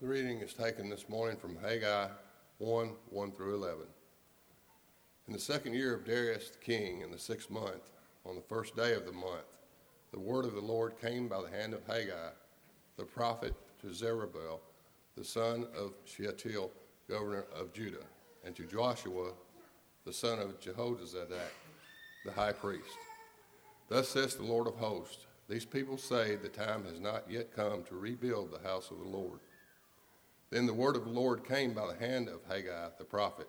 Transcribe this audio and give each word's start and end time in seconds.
The 0.00 0.06
reading 0.06 0.38
is 0.42 0.54
taken 0.54 0.88
this 0.88 1.08
morning 1.08 1.36
from 1.36 1.56
Haggai 1.56 2.06
1 2.58 2.90
1 3.10 3.32
through 3.32 3.56
11. 3.56 3.80
In 5.26 5.32
the 5.32 5.40
second 5.40 5.74
year 5.74 5.92
of 5.92 6.04
Darius 6.04 6.50
the 6.50 6.58
king, 6.58 7.00
in 7.00 7.10
the 7.10 7.18
sixth 7.18 7.50
month, 7.50 7.90
on 8.24 8.36
the 8.36 8.42
first 8.42 8.76
day 8.76 8.94
of 8.94 9.06
the 9.06 9.12
month, 9.12 9.48
the 10.12 10.20
word 10.20 10.44
of 10.44 10.54
the 10.54 10.60
Lord 10.60 11.00
came 11.00 11.26
by 11.26 11.42
the 11.42 11.50
hand 11.50 11.74
of 11.74 11.84
Haggai, 11.84 12.30
the 12.96 13.02
prophet, 13.02 13.54
to 13.82 13.92
Zerubbabel, 13.92 14.60
the 15.16 15.24
son 15.24 15.66
of 15.76 15.94
Shealtiel, 16.04 16.70
governor 17.10 17.46
of 17.52 17.72
Judah, 17.72 18.06
and 18.44 18.54
to 18.54 18.66
Joshua, 18.66 19.32
the 20.04 20.12
son 20.12 20.38
of 20.38 20.60
Jehozadak, 20.60 21.50
the 22.24 22.30
high 22.30 22.52
priest. 22.52 22.98
Thus 23.88 24.08
says 24.08 24.36
the 24.36 24.44
Lord 24.44 24.68
of 24.68 24.76
hosts 24.76 25.26
These 25.48 25.64
people 25.64 25.98
say 25.98 26.36
the 26.36 26.48
time 26.48 26.84
has 26.84 27.00
not 27.00 27.28
yet 27.28 27.52
come 27.52 27.82
to 27.88 27.96
rebuild 27.96 28.52
the 28.52 28.68
house 28.68 28.92
of 28.92 29.00
the 29.00 29.08
Lord. 29.08 29.40
Then 30.50 30.66
the 30.66 30.74
word 30.74 30.96
of 30.96 31.04
the 31.04 31.10
Lord 31.10 31.46
came 31.46 31.74
by 31.74 31.92
the 31.92 32.06
hand 32.06 32.28
of 32.28 32.40
Haggai 32.48 32.88
the 32.98 33.04
prophet. 33.04 33.48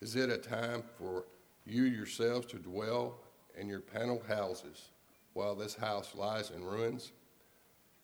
Is 0.00 0.16
it 0.16 0.30
a 0.30 0.38
time 0.38 0.82
for 0.98 1.24
you 1.64 1.84
yourselves 1.84 2.46
to 2.48 2.58
dwell 2.58 3.18
in 3.58 3.68
your 3.68 3.80
paneled 3.80 4.24
houses 4.28 4.90
while 5.32 5.54
this 5.54 5.74
house 5.74 6.14
lies 6.14 6.50
in 6.50 6.64
ruins? 6.64 7.12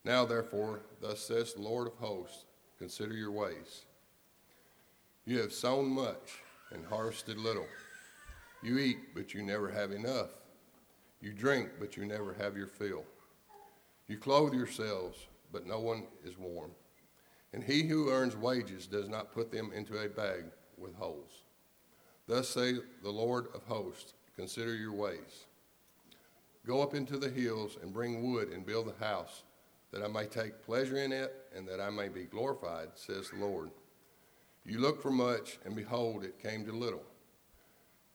Now, 0.04 0.24
therefore, 0.24 0.80
thus 1.00 1.20
says 1.20 1.54
the 1.54 1.62
Lord 1.62 1.86
of 1.86 1.94
hosts 1.94 2.44
consider 2.78 3.14
your 3.14 3.32
ways. 3.32 3.84
You 5.24 5.40
have 5.40 5.52
sown 5.52 5.88
much 5.88 6.42
and 6.72 6.84
harvested 6.86 7.38
little. 7.38 7.66
You 8.62 8.78
eat, 8.78 9.14
but 9.14 9.34
you 9.34 9.42
never 9.42 9.70
have 9.70 9.92
enough. 9.92 10.30
You 11.20 11.32
drink, 11.32 11.70
but 11.78 11.96
you 11.96 12.04
never 12.04 12.34
have 12.34 12.56
your 12.56 12.66
fill. 12.66 13.04
You 14.06 14.18
clothe 14.18 14.54
yourselves, 14.54 15.26
but 15.52 15.66
no 15.66 15.80
one 15.80 16.04
is 16.24 16.38
warm. 16.38 16.70
And 17.52 17.62
he 17.62 17.82
who 17.82 18.10
earns 18.10 18.36
wages 18.36 18.86
does 18.86 19.08
not 19.08 19.32
put 19.32 19.50
them 19.50 19.70
into 19.74 19.98
a 19.98 20.08
bag 20.08 20.44
with 20.76 20.94
holes. 20.94 21.44
Thus 22.26 22.48
say 22.48 22.74
the 23.02 23.10
Lord 23.10 23.46
of 23.54 23.62
hosts 23.64 24.14
Consider 24.38 24.76
your 24.76 24.92
ways. 24.92 25.46
Go 26.64 26.80
up 26.80 26.94
into 26.94 27.18
the 27.18 27.28
hills 27.28 27.76
and 27.82 27.92
bring 27.92 28.30
wood 28.30 28.50
and 28.50 28.64
build 28.64 28.86
a 28.88 29.04
house, 29.04 29.42
that 29.90 30.00
I 30.00 30.06
may 30.06 30.26
take 30.26 30.62
pleasure 30.62 30.98
in 30.98 31.10
it 31.10 31.34
and 31.56 31.66
that 31.66 31.80
I 31.80 31.90
may 31.90 32.08
be 32.08 32.22
glorified, 32.22 32.90
says 32.94 33.30
the 33.30 33.44
Lord. 33.44 33.70
You 34.64 34.78
looked 34.78 35.02
for 35.02 35.10
much, 35.10 35.58
and 35.64 35.74
behold, 35.74 36.22
it 36.22 36.40
came 36.40 36.64
to 36.66 36.72
little. 36.72 37.02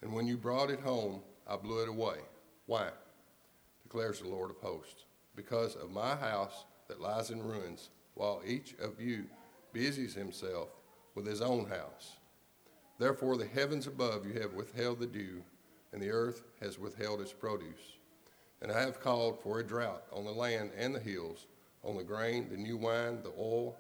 And 0.02 0.14
when 0.14 0.28
you 0.28 0.38
brought 0.38 0.70
it 0.70 0.80
home, 0.80 1.20
I 1.46 1.58
blew 1.58 1.84
it 1.84 1.90
away. 1.90 2.20
Why? 2.68 2.88
declares 3.84 4.22
the 4.22 4.30
Lord 4.30 4.50
of 4.50 4.58
hosts. 4.58 5.04
Because 5.36 5.76
of 5.76 5.92
my 5.92 6.16
house 6.16 6.64
that 6.88 7.02
lies 7.02 7.32
in 7.32 7.44
ruins 7.44 7.90
while 8.16 8.42
each 8.46 8.76
of 8.80 9.02
you 9.02 9.26
busies 9.72 10.14
himself 10.14 10.70
with 11.16 11.26
his 11.26 11.42
own 11.42 11.66
house. 11.66 12.18
Therefore, 13.00 13.38
the 13.38 13.46
heavens 13.48 13.88
above 13.88 14.26
you 14.26 14.40
have 14.40 14.54
withheld 14.54 15.00
the 15.00 15.08
dew, 15.08 15.44
and 15.92 16.02
the 16.02 16.12
earth 16.12 16.44
has 16.62 16.80
withheld 16.80 17.22
its 17.22 17.34
produce. 17.34 17.98
And 18.62 18.72
I 18.72 18.82
have 18.82 19.02
called 19.02 19.42
for 19.42 19.60
a 19.60 19.64
drought 19.64 20.04
on 20.12 20.26
the 20.26 20.32
land 20.32 20.72
and 20.78 20.96
the 20.96 21.00
hills, 21.00 21.48
on 21.84 21.98
the 21.98 22.04
grain, 22.04 22.48
the 22.50 22.58
new 22.58 22.78
wine, 22.78 23.22
the 23.24 23.34
oil, 23.38 23.76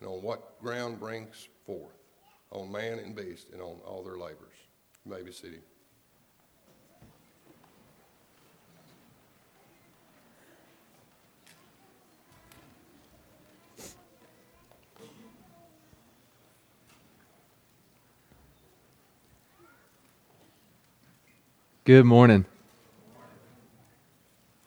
and 0.00 0.08
on 0.08 0.22
what 0.22 0.60
ground 0.60 1.00
brings 1.00 1.48
forth, 1.64 1.96
on 2.50 2.70
man 2.70 2.98
and 2.98 3.14
beast, 3.14 3.48
and 3.52 3.62
on 3.62 3.76
all 3.86 4.02
their 4.02 4.18
labors. 4.18 4.54
You 5.04 5.12
may 5.12 5.22
be. 5.22 5.32
Good 21.86 22.04
morning. 22.04 22.46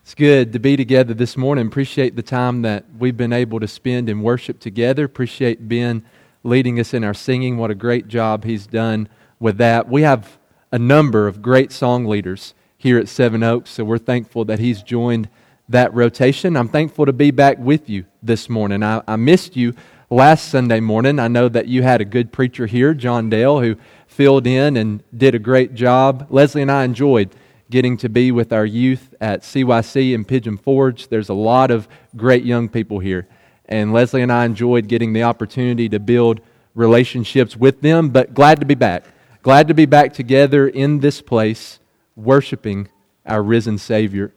It's 0.03 0.15
good 0.15 0.53
to 0.53 0.59
be 0.59 0.77
together 0.77 1.13
this 1.13 1.35
morning. 1.35 1.67
Appreciate 1.67 2.15
the 2.15 2.23
time 2.23 2.61
that 2.61 2.85
we've 2.97 3.17
been 3.17 3.33
able 3.33 3.59
to 3.59 3.67
spend 3.67 4.07
in 4.07 4.21
worship 4.21 4.61
together. 4.61 5.03
Appreciate 5.03 5.67
Ben 5.67 6.05
leading 6.45 6.79
us 6.79 6.93
in 6.93 7.03
our 7.03 7.13
singing. 7.13 7.57
What 7.57 7.71
a 7.71 7.75
great 7.75 8.07
job 8.07 8.45
he's 8.45 8.65
done 8.65 9.09
with 9.37 9.57
that. 9.57 9.89
We 9.89 10.03
have 10.03 10.37
a 10.71 10.79
number 10.79 11.27
of 11.27 11.41
great 11.41 11.73
song 11.73 12.05
leaders 12.05 12.53
here 12.77 12.97
at 12.97 13.09
Seven 13.09 13.43
Oaks, 13.43 13.71
so 13.71 13.83
we're 13.83 13.97
thankful 13.97 14.45
that 14.45 14.59
he's 14.59 14.81
joined 14.81 15.27
that 15.67 15.93
rotation. 15.93 16.55
I'm 16.55 16.69
thankful 16.69 17.05
to 17.05 17.11
be 17.11 17.31
back 17.31 17.57
with 17.59 17.89
you 17.89 18.05
this 18.23 18.47
morning. 18.47 18.81
I, 18.81 19.01
I 19.05 19.17
missed 19.17 19.57
you 19.57 19.75
last 20.09 20.47
Sunday 20.47 20.79
morning. 20.79 21.19
I 21.19 21.27
know 21.27 21.49
that 21.49 21.67
you 21.67 21.83
had 21.83 21.99
a 21.99 22.05
good 22.05 22.31
preacher 22.31 22.65
here, 22.65 22.93
John 22.93 23.29
Dale, 23.29 23.59
who 23.59 23.75
filled 24.19 24.45
in 24.45 24.75
and 24.75 25.01
did 25.17 25.33
a 25.33 25.39
great 25.39 25.73
job. 25.73 26.27
Leslie 26.29 26.61
and 26.61 26.69
I 26.69 26.83
enjoyed 26.83 27.33
getting 27.71 27.95
to 27.95 28.09
be 28.09 28.33
with 28.33 28.51
our 28.51 28.65
youth 28.65 29.15
at 29.21 29.43
CYC 29.43 30.13
in 30.13 30.25
Pigeon 30.25 30.57
Forge. 30.57 31.07
There's 31.07 31.29
a 31.29 31.33
lot 31.33 31.71
of 31.71 31.87
great 32.17 32.43
young 32.43 32.67
people 32.67 32.99
here. 32.99 33.29
And 33.69 33.93
Leslie 33.93 34.21
and 34.21 34.29
I 34.29 34.43
enjoyed 34.43 34.89
getting 34.89 35.13
the 35.13 35.23
opportunity 35.23 35.87
to 35.87 36.01
build 36.01 36.41
relationships 36.75 37.55
with 37.55 37.79
them, 37.79 38.09
but 38.09 38.33
glad 38.33 38.59
to 38.59 38.65
be 38.65 38.75
back. 38.75 39.05
Glad 39.41 39.69
to 39.69 39.73
be 39.73 39.85
back 39.85 40.11
together 40.11 40.67
in 40.67 40.99
this 40.99 41.21
place, 41.21 41.79
worshiping 42.17 42.89
our 43.25 43.41
risen 43.41 43.77
Savior. 43.77 44.33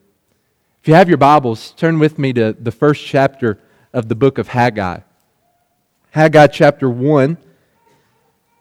If 0.80 0.86
you 0.86 0.94
have 0.94 1.08
your 1.08 1.18
Bibles, 1.18 1.72
turn 1.72 1.98
with 1.98 2.20
me 2.20 2.32
to 2.34 2.52
the 2.52 2.70
first 2.70 3.04
chapter 3.04 3.58
of 3.92 4.08
the 4.08 4.14
book 4.14 4.38
of 4.38 4.46
Haggai. 4.46 5.00
Haggai 6.12 6.46
chapter 6.46 6.88
1 6.88 7.36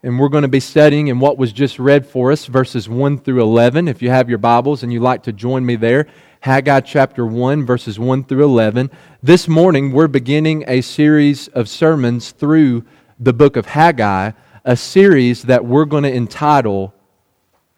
and 0.03 0.17
we're 0.17 0.29
going 0.29 0.41
to 0.41 0.47
be 0.47 0.59
studying 0.59 1.07
in 1.07 1.19
what 1.19 1.38
was 1.38 1.53
just 1.53 1.78
read 1.78 2.07
for 2.07 2.31
us, 2.31 2.47
verses 2.47 2.89
1 2.89 3.19
through 3.19 3.41
11. 3.41 3.88
If 3.88 4.01
you 4.01 4.09
have 4.09 4.29
your 4.29 4.39
Bibles 4.39 4.81
and 4.81 4.91
you'd 4.91 5.03
like 5.03 5.22
to 5.23 5.31
join 5.31 5.63
me 5.63 5.75
there, 5.75 6.07
Haggai 6.39 6.79
chapter 6.79 7.23
1, 7.23 7.66
verses 7.67 8.00
1 8.00 8.23
through 8.23 8.44
11. 8.44 8.89
This 9.22 9.47
morning, 9.47 9.91
we're 9.91 10.07
beginning 10.07 10.63
a 10.67 10.81
series 10.81 11.50
of 11.50 11.69
sermons 11.69 12.31
through 12.31 12.84
the 13.19 13.31
book 13.31 13.56
of 13.56 13.67
Haggai, 13.67 14.31
a 14.66 14.75
series 14.75 15.44
that 15.44 15.66
we're 15.66 15.85
going 15.85 16.03
to 16.03 16.13
entitle 16.13 16.95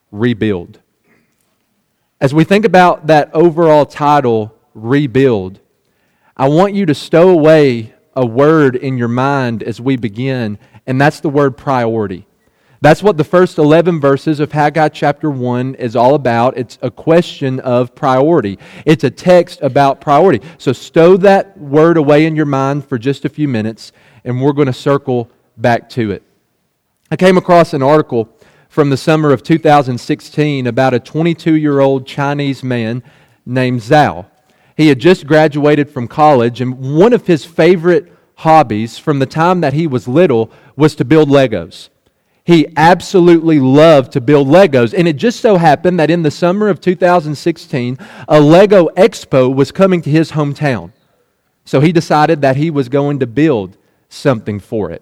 Rebuild. 0.10 0.80
As 2.22 2.34
we 2.34 2.46
think 2.46 2.64
about 2.64 3.08
that 3.08 3.32
overall 3.34 3.86
title, 3.86 4.56
Rebuild, 4.74 5.60
I 6.38 6.48
want 6.48 6.74
you 6.74 6.86
to 6.86 6.96
stow 6.96 7.30
away 7.30 7.94
a 8.16 8.26
word 8.26 8.78
in 8.78 8.98
your 8.98 9.08
mind 9.10 9.62
as 9.64 9.82
we 9.82 9.98
begin 9.98 10.58
and 10.86 11.00
that's 11.00 11.20
the 11.20 11.30
word 11.30 11.58
priority. 11.58 12.28
That's 12.84 13.02
what 13.02 13.16
the 13.16 13.24
first 13.24 13.58
11 13.58 14.02
verses 14.02 14.42
of 14.42 14.52
Haggai 14.52 14.90
chapter 14.90 15.32
1 15.32 15.76
is 15.76 15.96
all 15.96 16.16
about. 16.16 16.58
It's 16.58 16.78
a 16.82 16.92
question 16.92 17.62
of 17.62 17.96
priority. 17.96 18.60
It's 18.86 19.06
a 19.06 19.10
text 19.10 19.62
about 19.62 20.02
priority. 20.02 20.46
So 20.58 20.74
stow 20.74 21.16
that 21.18 21.58
word 21.58 21.96
away 21.96 22.26
in 22.26 22.36
your 22.36 22.46
mind 22.46 22.86
for 22.86 22.98
just 22.98 23.24
a 23.24 23.30
few 23.30 23.48
minutes, 23.48 23.94
and 24.26 24.42
we're 24.42 24.52
going 24.52 24.66
to 24.66 24.74
circle 24.74 25.32
back 25.56 25.88
to 25.92 26.12
it. 26.12 26.24
I 27.10 27.16
came 27.16 27.38
across 27.38 27.74
an 27.74 27.82
article 27.82 28.28
from 28.68 28.90
the 28.90 28.98
summer 28.98 29.32
of 29.32 29.44
2016 29.44 30.68
about 30.68 30.94
a 30.94 31.00
22 31.00 31.54
year 31.56 31.80
old 31.80 32.06
Chinese 32.06 32.64
man 32.64 33.02
named 33.46 33.80
Zhao. 33.80 34.26
He 34.76 34.88
had 34.88 35.00
just 35.00 35.26
graduated 35.26 35.90
from 35.90 36.08
college, 36.10 36.60
and 36.60 36.98
one 36.98 37.14
of 37.14 37.28
his 37.28 37.46
favorite 37.46 38.13
hobbies 38.36 38.98
from 38.98 39.20
the 39.20 39.26
time 39.26 39.62
that 39.62 39.74
he 39.74 39.88
was 39.88 40.08
little 40.08 40.52
was 40.76 40.96
to 40.96 41.06
build 41.06 41.30
Legos. 41.30 41.90
He 42.46 42.68
absolutely 42.76 43.60
loved 43.60 44.12
to 44.14 44.22
build 44.22 44.48
Legos. 44.48 44.94
And 44.94 45.08
it 45.08 45.16
just 45.16 45.40
so 45.40 45.58
happened 45.58 46.00
that 46.00 46.10
in 46.10 46.24
the 46.24 46.32
summer 46.32 46.68
of 46.68 46.82
2016, 46.82 47.98
a 48.28 48.40
Lego 48.42 48.90
Expo 48.90 49.54
was 49.54 49.72
coming 49.72 50.02
to 50.02 50.10
his 50.10 50.32
hometown. 50.32 50.92
So 51.64 51.80
he 51.80 51.94
decided 51.94 52.42
that 52.42 52.58
he 52.58 52.70
was 52.70 52.90
going 52.90 53.20
to 53.20 53.28
build 53.28 53.78
something 54.10 54.60
for 54.60 54.92
it. 54.92 55.02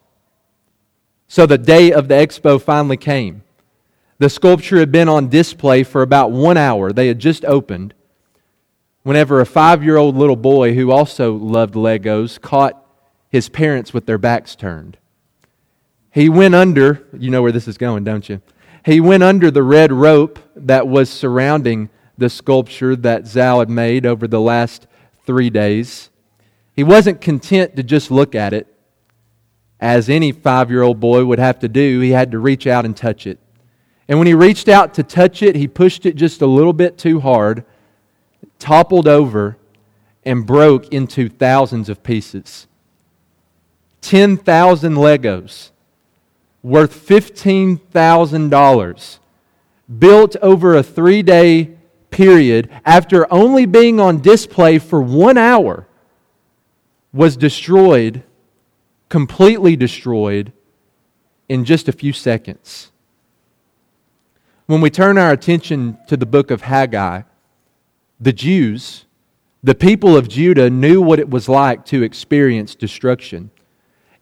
So 1.28 1.46
the 1.46 1.58
day 1.58 1.92
of 1.92 2.08
the 2.08 2.14
expo 2.14 2.60
finally 2.60 2.96
came. 2.96 3.42
The 4.18 4.28
sculpture 4.28 4.78
had 4.78 4.92
been 4.92 5.08
on 5.08 5.28
display 5.28 5.82
for 5.82 6.02
about 6.02 6.30
one 6.30 6.56
hour. 6.56 6.92
They 6.92 7.08
had 7.08 7.18
just 7.18 7.44
opened. 7.44 7.94
Whenever 9.02 9.40
a 9.40 9.46
five 9.46 9.82
year 9.82 9.96
old 9.96 10.16
little 10.16 10.36
boy 10.36 10.74
who 10.74 10.90
also 10.90 11.34
loved 11.34 11.74
Legos 11.74 12.40
caught 12.40 12.81
his 13.32 13.48
parents 13.48 13.94
with 13.94 14.04
their 14.04 14.18
backs 14.18 14.54
turned. 14.54 14.98
He 16.10 16.28
went 16.28 16.54
under, 16.54 17.06
you 17.18 17.30
know 17.30 17.40
where 17.40 17.50
this 17.50 17.66
is 17.66 17.78
going, 17.78 18.04
don't 18.04 18.28
you? 18.28 18.42
He 18.84 19.00
went 19.00 19.22
under 19.22 19.50
the 19.50 19.62
red 19.62 19.90
rope 19.90 20.38
that 20.54 20.86
was 20.86 21.08
surrounding 21.08 21.88
the 22.18 22.28
sculpture 22.28 22.94
that 22.94 23.22
Zhao 23.22 23.60
had 23.60 23.70
made 23.70 24.04
over 24.04 24.28
the 24.28 24.40
last 24.40 24.86
three 25.24 25.48
days. 25.48 26.10
He 26.76 26.84
wasn't 26.84 27.22
content 27.22 27.74
to 27.76 27.82
just 27.82 28.10
look 28.10 28.34
at 28.34 28.52
it, 28.52 28.66
as 29.80 30.10
any 30.10 30.30
five 30.30 30.70
year 30.70 30.82
old 30.82 31.00
boy 31.00 31.24
would 31.24 31.38
have 31.38 31.58
to 31.60 31.68
do. 31.68 32.00
He 32.00 32.10
had 32.10 32.32
to 32.32 32.38
reach 32.38 32.66
out 32.66 32.84
and 32.84 32.94
touch 32.94 33.26
it. 33.26 33.38
And 34.08 34.18
when 34.18 34.26
he 34.26 34.34
reached 34.34 34.68
out 34.68 34.92
to 34.94 35.02
touch 35.02 35.42
it, 35.42 35.56
he 35.56 35.66
pushed 35.66 36.04
it 36.04 36.16
just 36.16 36.42
a 36.42 36.46
little 36.46 36.74
bit 36.74 36.98
too 36.98 37.20
hard, 37.20 37.64
toppled 38.58 39.08
over, 39.08 39.56
and 40.22 40.44
broke 40.44 40.92
into 40.92 41.30
thousands 41.30 41.88
of 41.88 42.02
pieces. 42.02 42.66
10,000 44.02 44.94
Legos 44.94 45.70
worth 46.62 47.06
$15,000 47.06 49.18
built 49.98 50.36
over 50.36 50.74
a 50.74 50.82
three 50.82 51.22
day 51.22 51.70
period 52.10 52.70
after 52.84 53.32
only 53.32 53.66
being 53.66 53.98
on 53.98 54.20
display 54.20 54.78
for 54.78 55.00
one 55.00 55.38
hour 55.38 55.88
was 57.12 57.36
destroyed, 57.36 58.22
completely 59.08 59.76
destroyed, 59.76 60.52
in 61.48 61.64
just 61.64 61.88
a 61.88 61.92
few 61.92 62.12
seconds. 62.12 62.90
When 64.66 64.80
we 64.80 64.90
turn 64.90 65.18
our 65.18 65.32
attention 65.32 65.98
to 66.06 66.16
the 66.16 66.24
book 66.24 66.50
of 66.50 66.62
Haggai, 66.62 67.22
the 68.20 68.32
Jews, 68.32 69.04
the 69.62 69.74
people 69.74 70.16
of 70.16 70.28
Judah, 70.28 70.70
knew 70.70 71.02
what 71.02 71.18
it 71.18 71.28
was 71.28 71.48
like 71.48 71.84
to 71.86 72.02
experience 72.02 72.74
destruction. 72.74 73.50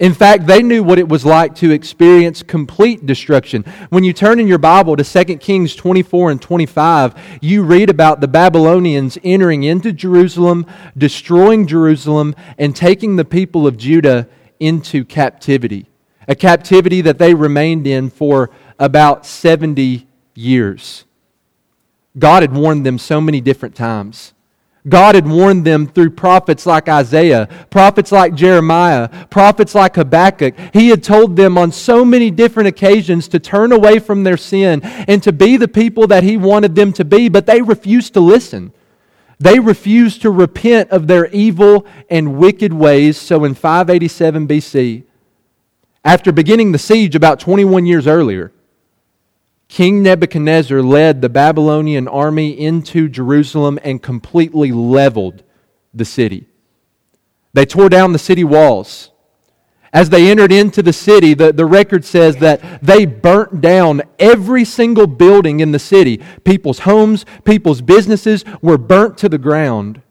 In 0.00 0.14
fact, 0.14 0.46
they 0.46 0.62
knew 0.62 0.82
what 0.82 0.98
it 0.98 1.10
was 1.10 1.26
like 1.26 1.54
to 1.56 1.70
experience 1.70 2.42
complete 2.42 3.04
destruction. 3.04 3.64
When 3.90 4.02
you 4.02 4.14
turn 4.14 4.40
in 4.40 4.48
your 4.48 4.56
Bible 4.56 4.96
to 4.96 5.04
2 5.04 5.36
Kings 5.36 5.76
24 5.76 6.30
and 6.30 6.40
25, 6.40 7.38
you 7.42 7.62
read 7.62 7.90
about 7.90 8.22
the 8.22 8.26
Babylonians 8.26 9.18
entering 9.22 9.62
into 9.62 9.92
Jerusalem, 9.92 10.64
destroying 10.96 11.66
Jerusalem, 11.66 12.34
and 12.56 12.74
taking 12.74 13.16
the 13.16 13.26
people 13.26 13.66
of 13.66 13.76
Judah 13.76 14.26
into 14.58 15.04
captivity. 15.04 15.86
A 16.26 16.34
captivity 16.34 17.02
that 17.02 17.18
they 17.18 17.34
remained 17.34 17.86
in 17.86 18.08
for 18.08 18.50
about 18.78 19.26
70 19.26 20.06
years. 20.34 21.04
God 22.18 22.42
had 22.42 22.54
warned 22.54 22.86
them 22.86 22.96
so 22.96 23.20
many 23.20 23.42
different 23.42 23.74
times. 23.74 24.32
God 24.88 25.14
had 25.14 25.28
warned 25.28 25.66
them 25.66 25.86
through 25.86 26.10
prophets 26.10 26.64
like 26.64 26.88
Isaiah, 26.88 27.48
prophets 27.68 28.10
like 28.10 28.34
Jeremiah, 28.34 29.08
prophets 29.26 29.74
like 29.74 29.96
Habakkuk. 29.96 30.54
He 30.72 30.88
had 30.88 31.04
told 31.04 31.36
them 31.36 31.58
on 31.58 31.70
so 31.70 32.02
many 32.04 32.30
different 32.30 32.68
occasions 32.68 33.28
to 33.28 33.38
turn 33.38 33.72
away 33.72 33.98
from 33.98 34.24
their 34.24 34.38
sin 34.38 34.80
and 34.82 35.22
to 35.22 35.32
be 35.32 35.58
the 35.58 35.68
people 35.68 36.06
that 36.06 36.22
He 36.22 36.38
wanted 36.38 36.74
them 36.74 36.94
to 36.94 37.04
be, 37.04 37.28
but 37.28 37.44
they 37.44 37.60
refused 37.60 38.14
to 38.14 38.20
listen. 38.20 38.72
They 39.38 39.58
refused 39.58 40.22
to 40.22 40.30
repent 40.30 40.90
of 40.90 41.06
their 41.06 41.26
evil 41.26 41.86
and 42.08 42.38
wicked 42.38 42.72
ways. 42.72 43.18
So 43.18 43.44
in 43.44 43.54
587 43.54 44.48
BC, 44.48 45.04
after 46.04 46.32
beginning 46.32 46.72
the 46.72 46.78
siege 46.78 47.14
about 47.14 47.40
21 47.40 47.84
years 47.84 48.06
earlier, 48.06 48.52
King 49.70 50.02
Nebuchadnezzar 50.02 50.82
led 50.82 51.22
the 51.22 51.28
Babylonian 51.28 52.08
army 52.08 52.58
into 52.58 53.08
Jerusalem 53.08 53.78
and 53.84 54.02
completely 54.02 54.72
leveled 54.72 55.44
the 55.94 56.04
city. 56.04 56.48
They 57.52 57.64
tore 57.66 57.88
down 57.88 58.12
the 58.12 58.18
city 58.18 58.42
walls. 58.42 59.12
As 59.92 60.10
they 60.10 60.28
entered 60.28 60.50
into 60.50 60.82
the 60.82 60.92
city, 60.92 61.34
the, 61.34 61.52
the 61.52 61.66
record 61.66 62.04
says 62.04 62.38
that 62.38 62.82
they 62.82 63.06
burnt 63.06 63.60
down 63.60 64.02
every 64.18 64.64
single 64.64 65.06
building 65.06 65.60
in 65.60 65.70
the 65.70 65.78
city. 65.78 66.20
People's 66.44 66.80
homes, 66.80 67.24
people's 67.44 67.80
businesses 67.80 68.44
were 68.60 68.76
burnt 68.76 69.18
to 69.18 69.28
the 69.28 69.38
ground. 69.38 70.02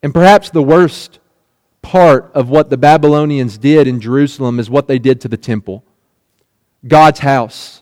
And 0.00 0.14
perhaps 0.14 0.48
the 0.48 0.62
worst 0.62 1.18
part 1.82 2.30
of 2.34 2.48
what 2.48 2.70
the 2.70 2.78
Babylonians 2.78 3.58
did 3.58 3.88
in 3.88 4.00
Jerusalem 4.00 4.60
is 4.60 4.70
what 4.70 4.86
they 4.86 5.00
did 5.00 5.20
to 5.22 5.28
the 5.28 5.36
temple 5.36 5.82
God's 6.86 7.18
house 7.18 7.81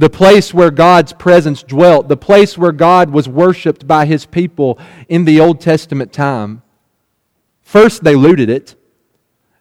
the 0.00 0.08
place 0.08 0.54
where 0.54 0.70
God's 0.70 1.12
presence 1.12 1.62
dwelt, 1.62 2.08
the 2.08 2.16
place 2.16 2.56
where 2.56 2.72
God 2.72 3.10
was 3.10 3.28
worshiped 3.28 3.86
by 3.86 4.06
his 4.06 4.24
people 4.24 4.78
in 5.10 5.26
the 5.26 5.38
Old 5.38 5.60
Testament 5.60 6.10
time. 6.10 6.62
First, 7.60 8.02
they 8.02 8.16
looted 8.16 8.48
it. 8.48 8.76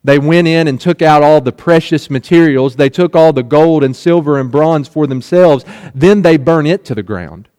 They 0.02 0.18
went 0.18 0.48
in 0.48 0.70
and 0.70 0.80
took 0.80 1.02
out 1.02 1.24
all 1.24 1.42
the 1.42 1.52
precious 1.52 2.10
materials. 2.10 2.78
They 2.78 2.90
took 2.90 3.18
all 3.18 3.34
the 3.34 3.44
gold 3.44 3.84
and 3.84 3.94
silver 3.94 4.40
and 4.40 4.50
bronze 4.50 4.88
for 4.88 5.08
themselves. 5.08 5.66
Then 5.94 6.22
they 6.22 6.38
burn 6.38 6.66
it 6.66 6.86
to 6.86 6.96
the 6.96 7.04
ground. 7.04 7.50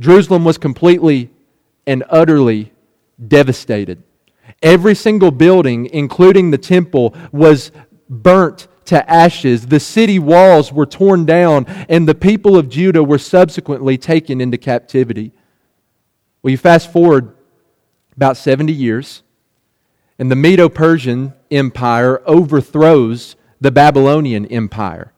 Jerusalem 0.00 0.44
was 0.44 0.58
completely 0.58 1.30
and 1.86 2.02
utterly 2.10 2.72
devastated. 3.28 4.02
Every 4.60 4.96
single 4.96 5.30
building, 5.30 5.88
including 5.92 6.50
the 6.50 6.58
temple, 6.58 7.14
was 7.30 7.70
burnt 8.08 8.66
to 8.90 9.08
ashes. 9.08 9.68
The 9.68 9.78
city 9.78 10.18
walls 10.18 10.72
were 10.72 10.84
torn 10.84 11.24
down, 11.24 11.64
and 11.88 12.08
the 12.08 12.14
people 12.14 12.56
of 12.56 12.68
Judah 12.68 13.04
were 13.04 13.18
subsequently 13.18 13.96
taken 13.96 14.40
into 14.40 14.58
captivity. 14.58 15.32
Well, 16.42 16.50
you 16.50 16.58
fast 16.58 16.92
forward 16.92 17.36
about 18.16 18.36
70 18.36 18.72
years, 18.72 19.22
and 20.18 20.28
the 20.28 20.36
Medo 20.36 20.68
Persian 20.68 21.34
Empire 21.52 22.20
overthrows 22.26 23.36
the 23.60 23.70
Babylonian 23.70 24.44
Empire. 24.46 25.12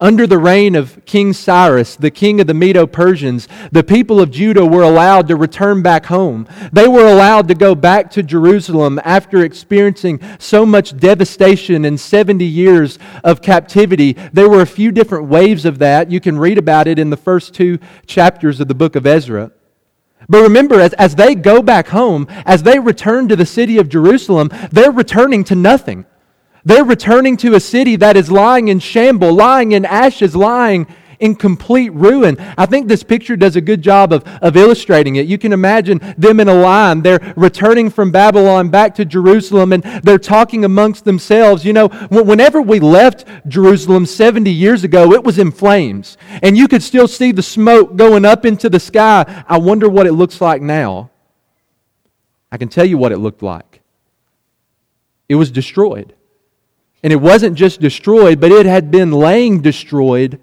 Under 0.00 0.26
the 0.26 0.38
reign 0.38 0.74
of 0.74 1.04
King 1.04 1.32
Cyrus, 1.32 1.96
the 1.96 2.10
king 2.10 2.40
of 2.40 2.46
the 2.46 2.54
Medo 2.54 2.86
Persians, 2.86 3.48
the 3.70 3.84
people 3.84 4.20
of 4.20 4.30
Judah 4.30 4.66
were 4.66 4.82
allowed 4.82 5.28
to 5.28 5.36
return 5.36 5.82
back 5.82 6.06
home. 6.06 6.48
They 6.72 6.88
were 6.88 7.06
allowed 7.06 7.48
to 7.48 7.54
go 7.54 7.74
back 7.74 8.10
to 8.12 8.22
Jerusalem 8.22 9.00
after 9.04 9.44
experiencing 9.44 10.20
so 10.38 10.66
much 10.66 10.96
devastation 10.96 11.84
and 11.84 11.98
70 11.98 12.44
years 12.44 12.98
of 13.22 13.42
captivity. 13.42 14.14
There 14.32 14.48
were 14.48 14.62
a 14.62 14.66
few 14.66 14.90
different 14.90 15.28
waves 15.28 15.64
of 15.64 15.78
that. 15.78 16.10
You 16.10 16.20
can 16.20 16.38
read 16.38 16.58
about 16.58 16.88
it 16.88 16.98
in 16.98 17.10
the 17.10 17.16
first 17.16 17.54
two 17.54 17.78
chapters 18.06 18.60
of 18.60 18.68
the 18.68 18.74
book 18.74 18.96
of 18.96 19.06
Ezra. 19.06 19.52
But 20.28 20.42
remember, 20.42 20.80
as, 20.80 20.94
as 20.94 21.14
they 21.14 21.34
go 21.34 21.62
back 21.62 21.88
home, 21.88 22.26
as 22.46 22.62
they 22.62 22.78
return 22.78 23.28
to 23.28 23.36
the 23.36 23.46
city 23.46 23.78
of 23.78 23.88
Jerusalem, 23.88 24.50
they're 24.70 24.90
returning 24.90 25.44
to 25.44 25.54
nothing. 25.54 26.06
They're 26.64 26.84
returning 26.84 27.36
to 27.38 27.54
a 27.54 27.60
city 27.60 27.96
that 27.96 28.16
is 28.16 28.30
lying 28.30 28.68
in 28.68 28.78
shamble, 28.78 29.32
lying 29.32 29.72
in 29.72 29.84
ashes, 29.84 30.34
lying 30.34 30.86
in 31.20 31.34
complete 31.34 31.90
ruin. 31.90 32.36
I 32.58 32.66
think 32.66 32.88
this 32.88 33.02
picture 33.02 33.36
does 33.36 33.56
a 33.56 33.60
good 33.60 33.82
job 33.82 34.12
of, 34.12 34.24
of 34.42 34.56
illustrating 34.56 35.16
it. 35.16 35.26
You 35.26 35.38
can 35.38 35.52
imagine 35.52 36.00
them 36.18 36.40
in 36.40 36.48
a 36.48 36.54
line. 36.54 37.02
They're 37.02 37.34
returning 37.36 37.90
from 37.90 38.10
Babylon 38.10 38.68
back 38.68 38.94
to 38.96 39.04
Jerusalem 39.04 39.72
and 39.72 39.82
they're 40.02 40.18
talking 40.18 40.64
amongst 40.64 41.04
themselves. 41.04 41.64
You 41.64 41.72
know, 41.72 41.88
whenever 42.10 42.60
we 42.60 42.80
left 42.80 43.26
Jerusalem 43.48 44.06
70 44.06 44.50
years 44.50 44.84
ago, 44.84 45.12
it 45.12 45.24
was 45.24 45.38
in 45.38 45.50
flames. 45.50 46.16
And 46.42 46.56
you 46.56 46.68
could 46.68 46.82
still 46.82 47.08
see 47.08 47.32
the 47.32 47.42
smoke 47.42 47.96
going 47.96 48.24
up 48.24 48.44
into 48.44 48.68
the 48.68 48.80
sky. 48.80 49.44
I 49.48 49.58
wonder 49.58 49.88
what 49.88 50.06
it 50.06 50.12
looks 50.12 50.40
like 50.40 50.62
now. 50.62 51.10
I 52.50 52.56
can 52.56 52.68
tell 52.68 52.84
you 52.84 52.98
what 52.98 53.12
it 53.12 53.18
looked 53.18 53.42
like. 53.42 53.80
It 55.28 55.34
was 55.36 55.50
destroyed. 55.50 56.14
And 57.04 57.12
it 57.12 57.16
wasn't 57.16 57.54
just 57.54 57.82
destroyed, 57.82 58.40
but 58.40 58.50
it 58.50 58.64
had 58.64 58.90
been 58.90 59.12
laying 59.12 59.60
destroyed 59.60 60.40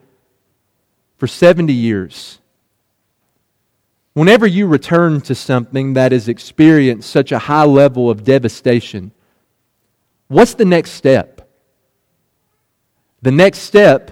for 1.18 1.26
70 1.26 1.74
years. 1.74 2.38
Whenever 4.14 4.46
you 4.46 4.68
return 4.68 5.22
to 5.22 5.34
something 5.34 5.94
that 5.94 6.12
has 6.12 6.28
experienced 6.28 7.10
such 7.10 7.32
a 7.32 7.40
high 7.40 7.64
level 7.64 8.12
of 8.12 8.24
devastation, 8.24 9.12
what's 10.28 10.54
the 10.54 10.64
next 10.64 10.92
step? 10.92 11.50
The 13.24 13.32
next 13.32 13.60
step 13.60 14.12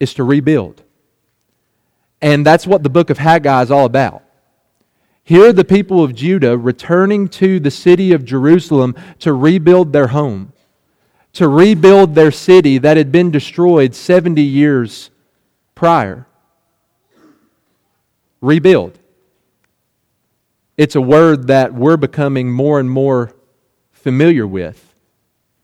is 0.00 0.14
to 0.14 0.24
rebuild. 0.24 0.82
And 2.22 2.46
that's 2.46 2.66
what 2.66 2.82
the 2.82 2.88
book 2.88 3.10
of 3.10 3.18
Haggai 3.18 3.62
is 3.62 3.70
all 3.70 3.84
about. 3.84 4.22
Here 5.22 5.50
are 5.50 5.52
the 5.52 5.66
people 5.66 6.02
of 6.02 6.14
Judah 6.14 6.56
returning 6.56 7.28
to 7.28 7.60
the 7.60 7.70
city 7.70 8.12
of 8.12 8.24
Jerusalem 8.24 8.96
to 9.18 9.34
rebuild 9.34 9.92
their 9.92 10.06
home 10.06 10.54
to 11.38 11.46
rebuild 11.46 12.16
their 12.16 12.32
city 12.32 12.78
that 12.78 12.96
had 12.96 13.12
been 13.12 13.30
destroyed 13.30 13.94
70 13.94 14.42
years 14.42 15.08
prior. 15.76 16.26
Rebuild. 18.40 18.98
It's 20.76 20.96
a 20.96 21.00
word 21.00 21.46
that 21.46 21.72
we're 21.72 21.96
becoming 21.96 22.50
more 22.50 22.80
and 22.80 22.90
more 22.90 23.36
familiar 23.92 24.48
with, 24.48 24.96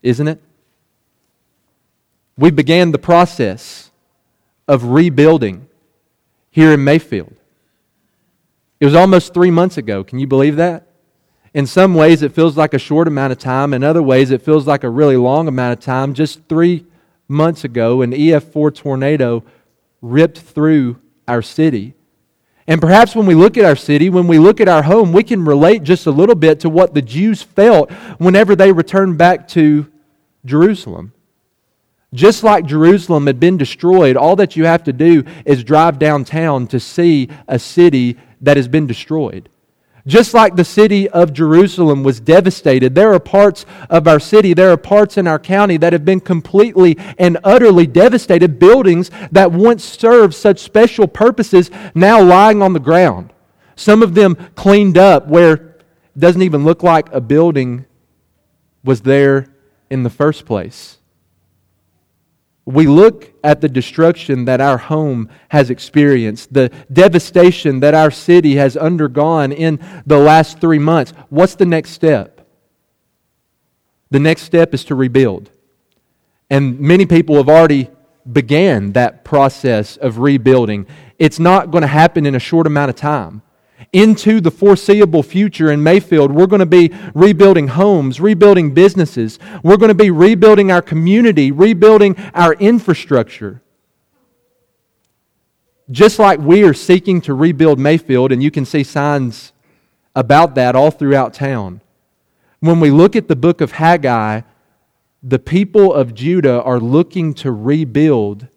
isn't 0.01 0.29
it? 0.29 0.41
We 2.37 2.51
began 2.51 2.93
the 2.93 2.97
process 2.97 3.91
of 4.69 4.85
rebuilding 4.85 5.67
here 6.51 6.71
in 6.71 6.85
Mayfield. 6.85 7.35
It 8.79 8.85
was 8.85 8.95
almost 8.95 9.33
three 9.33 9.51
months 9.51 9.77
ago. 9.77 10.05
Can 10.05 10.19
you 10.19 10.27
believe 10.27 10.55
that? 10.55 10.87
In 11.55 11.65
some 11.65 11.95
ways, 11.95 12.21
it 12.21 12.33
feels 12.33 12.57
like 12.57 12.73
a 12.73 12.77
short 12.77 13.07
amount 13.07 13.31
of 13.31 13.39
time. 13.39 13.73
In 13.73 13.81
other 13.81 14.03
ways, 14.03 14.29
it 14.29 14.41
feels 14.41 14.67
like 14.67 14.83
a 14.83 14.89
really 14.89 15.15
long 15.15 15.47
amount 15.47 15.79
of 15.79 15.79
time. 15.79 16.13
Just 16.13 16.41
three 16.49 16.85
months 17.29 17.63
ago, 17.63 18.01
an 18.01 18.11
EF4 18.11 18.75
tornado 18.75 19.41
ripped 20.01 20.37
through 20.37 20.99
our 21.29 21.41
city. 21.41 21.93
And 22.67 22.81
perhaps 22.81 23.15
when 23.15 23.25
we 23.25 23.35
look 23.35 23.57
at 23.57 23.63
our 23.63 23.77
city, 23.77 24.09
when 24.09 24.27
we 24.27 24.37
look 24.37 24.59
at 24.59 24.67
our 24.67 24.83
home, 24.83 25.13
we 25.13 25.23
can 25.23 25.45
relate 25.45 25.83
just 25.83 26.07
a 26.07 26.11
little 26.11 26.35
bit 26.35 26.59
to 26.59 26.69
what 26.69 26.93
the 26.93 27.01
Jews 27.01 27.41
felt 27.41 27.89
whenever 28.17 28.53
they 28.53 28.73
returned 28.73 29.17
back 29.17 29.47
to 29.49 29.89
Jerusalem. 30.43 31.13
Just 32.13 32.43
like 32.43 32.65
Jerusalem 32.65 33.27
had 33.27 33.39
been 33.39 33.55
destroyed, 33.55 34.17
all 34.17 34.35
that 34.35 34.57
you 34.57 34.65
have 34.65 34.83
to 34.83 34.93
do 34.93 35.23
is 35.45 35.63
drive 35.63 35.99
downtown 35.99 36.67
to 36.67 36.81
see 36.81 37.29
a 37.47 37.57
city 37.57 38.17
that 38.41 38.57
has 38.57 38.67
been 38.67 38.87
destroyed. 38.87 39.47
Just 40.07 40.35
like 40.35 40.55
the 40.55 40.65
city 40.65 41.09
of 41.09 41.33
Jerusalem 41.33 42.03
was 42.03 42.19
devastated, 42.19 42.93
there 42.93 43.11
are 43.13 43.19
parts 43.19 43.65
of 43.89 44.07
our 44.07 44.19
city, 44.19 44.53
there 44.53 44.71
are 44.71 44.77
parts 44.77 45.17
in 45.17 45.25
our 45.25 45.39
county 45.39 45.77
that 45.77 45.93
have 45.93 46.05
been 46.05 46.19
completely 46.19 46.95
and 47.17 47.39
utterly 47.43 47.87
devastated. 47.87 48.59
Buildings 48.59 49.09
that 49.31 49.51
once 49.51 49.83
served 49.83 50.35
such 50.35 50.59
special 50.59 51.07
purposes 51.07 51.71
now 51.95 52.21
lying 52.21 52.61
on 52.61 52.73
the 52.73 52.79
ground. 52.79 53.33
Some 53.75 54.03
of 54.03 54.13
them 54.13 54.35
cleaned 54.53 54.97
up 54.97 55.27
where 55.27 55.53
it 55.53 55.81
doesn't 56.17 56.43
even 56.43 56.63
look 56.63 56.83
like 56.83 57.11
a 57.11 57.19
building 57.19 57.85
was 58.83 59.01
there 59.01 59.47
in 59.89 60.03
the 60.03 60.09
first 60.11 60.45
place 60.45 60.94
we 62.65 62.87
look 62.87 63.31
at 63.43 63.61
the 63.61 63.69
destruction 63.69 64.45
that 64.45 64.59
our 64.59 64.77
home 64.77 65.29
has 65.49 65.69
experienced, 65.69 66.53
the 66.53 66.71
devastation 66.91 67.79
that 67.81 67.93
our 67.93 68.09
city 68.09 68.55
has 68.55 68.75
undergone 68.75 69.51
in 69.51 69.79
the 70.05 70.17
last 70.17 70.59
three 70.59 70.79
months, 70.79 71.13
what's 71.29 71.55
the 71.55 71.65
next 71.65 71.91
step? 71.91 72.41
The 74.09 74.19
next 74.19 74.43
step 74.43 74.73
is 74.73 74.83
to 74.85 74.95
rebuild. 74.95 75.51
And 76.49 76.79
many 76.79 77.05
people 77.05 77.35
have 77.35 77.49
already 77.49 77.89
began 78.31 78.93
that 78.93 79.23
process 79.23 79.97
of 79.97 80.17
rebuilding. 80.17 80.87
It's 81.19 81.39
not 81.39 81.69
going 81.69 81.83
to 81.83 81.87
happen 81.87 82.25
in 82.25 82.33
a 82.33 82.39
short 82.39 82.65
amount 82.65 82.89
of 82.89 82.95
time 82.95 83.43
into 83.91 84.41
the 84.41 84.51
foreseeable 84.51 85.23
future 85.23 85.71
in 85.71 85.83
Mayfield, 85.83 86.31
we're 86.31 86.47
going 86.47 86.59
to 86.59 86.65
be 86.65 86.93
rebuilding 87.13 87.69
homes, 87.69 88.19
rebuilding 88.19 88.73
businesses. 88.73 89.39
We're 89.63 89.77
going 89.77 89.89
to 89.89 89.95
be 89.95 90.11
rebuilding 90.11 90.71
our 90.71 90.81
community, 90.81 91.51
rebuilding 91.51 92.17
our 92.33 92.53
infrastructure. 92.53 93.61
Just 95.91 96.17
like 96.19 96.39
we 96.39 96.63
are 96.63 96.73
seeking 96.73 97.21
to 97.21 97.33
rebuild 97.33 97.79
Mayfield, 97.79 98.31
and 98.31 98.41
you 98.41 98.49
can 98.49 98.65
see 98.65 98.83
signs 98.83 99.53
about 100.15 100.55
that 100.55 100.75
all 100.75 100.91
throughout 100.91 101.33
town. 101.33 101.81
When 102.59 102.79
we 102.79 102.89
look 102.89 103.15
at 103.15 103.27
the 103.27 103.35
book 103.35 103.61
of 103.61 103.73
Haggai, 103.73 104.41
the 105.21 105.39
people 105.39 105.93
of 105.93 106.13
Judah 106.13 106.61
are 106.63 106.79
looking 106.79 107.33
to 107.35 107.51
rebuild 107.51 108.47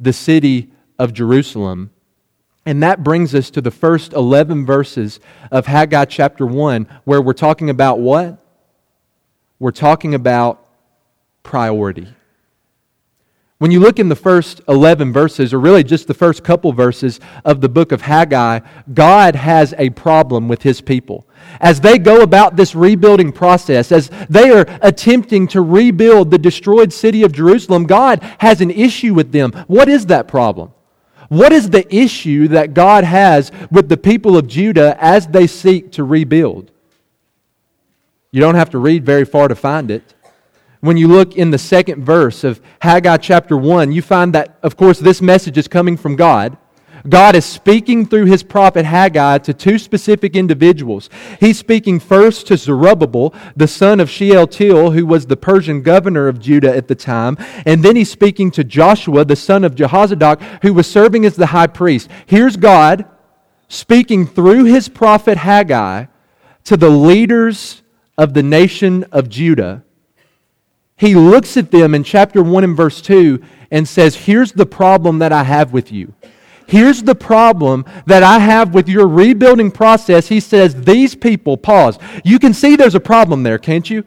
the 0.00 0.12
city 0.12 0.72
of 0.98 1.12
Jerusalem. 1.12 1.90
And 2.66 2.82
that 2.82 3.04
brings 3.04 3.32
us 3.32 3.48
to 3.50 3.60
the 3.60 3.70
first 3.70 4.12
11 4.12 4.66
verses 4.66 5.20
of 5.52 5.66
Haggai 5.66 6.06
chapter 6.06 6.44
1, 6.44 6.88
where 7.04 7.22
we're 7.22 7.32
talking 7.32 7.70
about 7.70 8.00
what? 8.00 8.38
We're 9.60 9.70
talking 9.70 10.14
about 10.14 10.66
priority. 11.44 12.08
When 13.58 13.70
you 13.70 13.80
look 13.80 13.98
in 13.98 14.10
the 14.10 14.16
first 14.16 14.60
11 14.68 15.12
verses, 15.14 15.54
or 15.54 15.60
really 15.60 15.82
just 15.82 16.08
the 16.08 16.12
first 16.12 16.44
couple 16.44 16.72
verses 16.72 17.20
of 17.44 17.62
the 17.62 17.68
book 17.70 17.92
of 17.92 18.02
Haggai, 18.02 18.60
God 18.92 19.36
has 19.36 19.72
a 19.78 19.90
problem 19.90 20.46
with 20.46 20.62
his 20.62 20.82
people. 20.82 21.26
As 21.60 21.80
they 21.80 21.98
go 21.98 22.20
about 22.20 22.56
this 22.56 22.74
rebuilding 22.74 23.32
process, 23.32 23.92
as 23.92 24.10
they 24.28 24.50
are 24.50 24.66
attempting 24.82 25.46
to 25.48 25.62
rebuild 25.62 26.30
the 26.30 26.38
destroyed 26.38 26.92
city 26.92 27.22
of 27.22 27.32
Jerusalem, 27.32 27.84
God 27.86 28.22
has 28.40 28.60
an 28.60 28.72
issue 28.72 29.14
with 29.14 29.32
them. 29.32 29.52
What 29.68 29.88
is 29.88 30.06
that 30.06 30.28
problem? 30.28 30.72
What 31.28 31.52
is 31.52 31.70
the 31.70 31.92
issue 31.94 32.48
that 32.48 32.74
God 32.74 33.04
has 33.04 33.50
with 33.70 33.88
the 33.88 33.96
people 33.96 34.36
of 34.36 34.46
Judah 34.46 34.96
as 35.00 35.26
they 35.26 35.46
seek 35.46 35.92
to 35.92 36.04
rebuild? 36.04 36.70
You 38.30 38.40
don't 38.40 38.54
have 38.54 38.70
to 38.70 38.78
read 38.78 39.04
very 39.04 39.24
far 39.24 39.48
to 39.48 39.54
find 39.54 39.90
it. 39.90 40.14
When 40.80 40.96
you 40.96 41.08
look 41.08 41.36
in 41.36 41.50
the 41.50 41.58
second 41.58 42.04
verse 42.04 42.44
of 42.44 42.60
Haggai 42.80 43.16
chapter 43.16 43.56
1, 43.56 43.92
you 43.92 44.02
find 44.02 44.32
that, 44.34 44.58
of 44.62 44.76
course, 44.76 44.98
this 44.98 45.22
message 45.22 45.58
is 45.58 45.68
coming 45.68 45.96
from 45.96 46.16
God. 46.16 46.58
God 47.08 47.36
is 47.36 47.44
speaking 47.44 48.06
through 48.06 48.26
his 48.26 48.42
prophet 48.42 48.84
Haggai 48.84 49.38
to 49.38 49.54
two 49.54 49.78
specific 49.78 50.34
individuals. 50.34 51.08
He's 51.40 51.58
speaking 51.58 52.00
first 52.00 52.46
to 52.48 52.56
Zerubbabel, 52.56 53.34
the 53.54 53.68
son 53.68 54.00
of 54.00 54.10
Shealtiel, 54.10 54.92
who 54.92 55.06
was 55.06 55.26
the 55.26 55.36
Persian 55.36 55.82
governor 55.82 56.28
of 56.28 56.40
Judah 56.40 56.74
at 56.74 56.88
the 56.88 56.94
time, 56.94 57.36
and 57.64 57.82
then 57.82 57.96
he's 57.96 58.10
speaking 58.10 58.50
to 58.52 58.64
Joshua, 58.64 59.24
the 59.24 59.36
son 59.36 59.64
of 59.64 59.74
Jehozadak, 59.74 60.62
who 60.62 60.72
was 60.72 60.86
serving 60.86 61.24
as 61.24 61.36
the 61.36 61.46
high 61.46 61.66
priest. 61.66 62.10
Here's 62.26 62.56
God 62.56 63.04
speaking 63.68 64.26
through 64.26 64.64
his 64.64 64.88
prophet 64.88 65.38
Haggai 65.38 66.06
to 66.64 66.76
the 66.76 66.90
leaders 66.90 67.82
of 68.18 68.34
the 68.34 68.42
nation 68.42 69.04
of 69.12 69.28
Judah. 69.28 69.84
He 70.96 71.14
looks 71.14 71.56
at 71.56 71.70
them 71.70 71.94
in 71.94 72.04
chapter 72.04 72.42
1 72.42 72.64
and 72.64 72.76
verse 72.76 73.02
2 73.02 73.42
and 73.70 73.86
says, 73.86 74.16
Here's 74.16 74.52
the 74.52 74.66
problem 74.66 75.18
that 75.18 75.32
I 75.32 75.44
have 75.44 75.72
with 75.72 75.92
you. 75.92 76.14
Here's 76.66 77.02
the 77.02 77.14
problem 77.14 77.84
that 78.06 78.22
I 78.22 78.38
have 78.38 78.74
with 78.74 78.88
your 78.88 79.06
rebuilding 79.06 79.70
process. 79.70 80.28
He 80.28 80.40
says, 80.40 80.74
These 80.74 81.14
people, 81.14 81.56
pause. 81.56 81.98
You 82.24 82.38
can 82.38 82.52
see 82.52 82.76
there's 82.76 82.94
a 82.94 83.00
problem 83.00 83.42
there, 83.42 83.58
can't 83.58 83.88
you? 83.88 84.04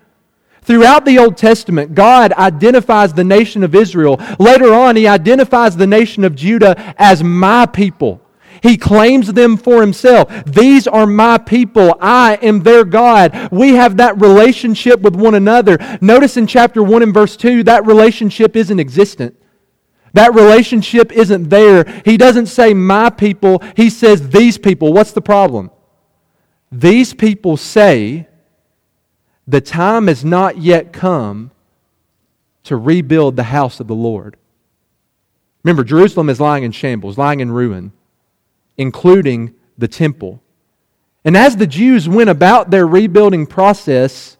Throughout 0.61 1.05
the 1.05 1.17
Old 1.17 1.37
Testament, 1.37 1.95
God 1.95 2.33
identifies 2.33 3.13
the 3.13 3.23
nation 3.23 3.63
of 3.63 3.73
Israel. 3.73 4.19
Later 4.39 4.73
on, 4.73 4.95
He 4.95 5.07
identifies 5.07 5.75
the 5.75 5.87
nation 5.87 6.23
of 6.23 6.35
Judah 6.35 6.75
as 6.97 7.23
my 7.23 7.65
people. 7.65 8.21
He 8.61 8.77
claims 8.77 9.31
them 9.31 9.57
for 9.57 9.79
himself. 9.79 10.29
These 10.45 10.85
are 10.87 11.07
my 11.07 11.37
people. 11.37 11.97
I 12.01 12.37
am 12.41 12.63
their 12.63 12.83
God. 12.83 13.49
We 13.51 13.75
have 13.75 13.97
that 13.97 14.19
relationship 14.19 14.99
with 14.99 15.15
one 15.15 15.35
another. 15.35 15.77
Notice 16.01 16.35
in 16.35 16.45
chapter 16.45 16.83
1 16.83 17.03
and 17.03 17.13
verse 17.13 17.37
2, 17.37 17.63
that 17.63 17.85
relationship 17.85 18.55
isn't 18.55 18.79
existent. 18.79 19.38
That 20.13 20.33
relationship 20.33 21.11
isn't 21.11 21.49
there. 21.49 21.83
He 22.05 22.17
doesn't 22.17 22.47
say 22.47 22.73
my 22.73 23.09
people, 23.09 23.61
he 23.75 23.89
says 23.89 24.29
these 24.29 24.57
people. 24.57 24.93
What's 24.93 25.11
the 25.11 25.21
problem? 25.21 25.71
These 26.71 27.13
people 27.13 27.57
say 27.57 28.27
the 29.47 29.61
time 29.61 30.07
has 30.07 30.23
not 30.23 30.57
yet 30.57 30.93
come 30.93 31.51
to 32.63 32.75
rebuild 32.75 33.35
the 33.35 33.43
house 33.43 33.79
of 33.79 33.87
the 33.87 33.95
Lord. 33.95 34.37
Remember, 35.63 35.83
Jerusalem 35.83 36.29
is 36.29 36.39
lying 36.39 36.63
in 36.63 36.71
shambles, 36.71 37.17
lying 37.17 37.39
in 37.39 37.51
ruin, 37.51 37.91
including 38.77 39.55
the 39.77 39.87
temple. 39.87 40.41
And 41.25 41.35
as 41.35 41.57
the 41.57 41.67
Jews 41.67 42.07
went 42.07 42.29
about 42.29 42.69
their 42.69 42.87
rebuilding 42.87 43.45
process, 43.45 44.37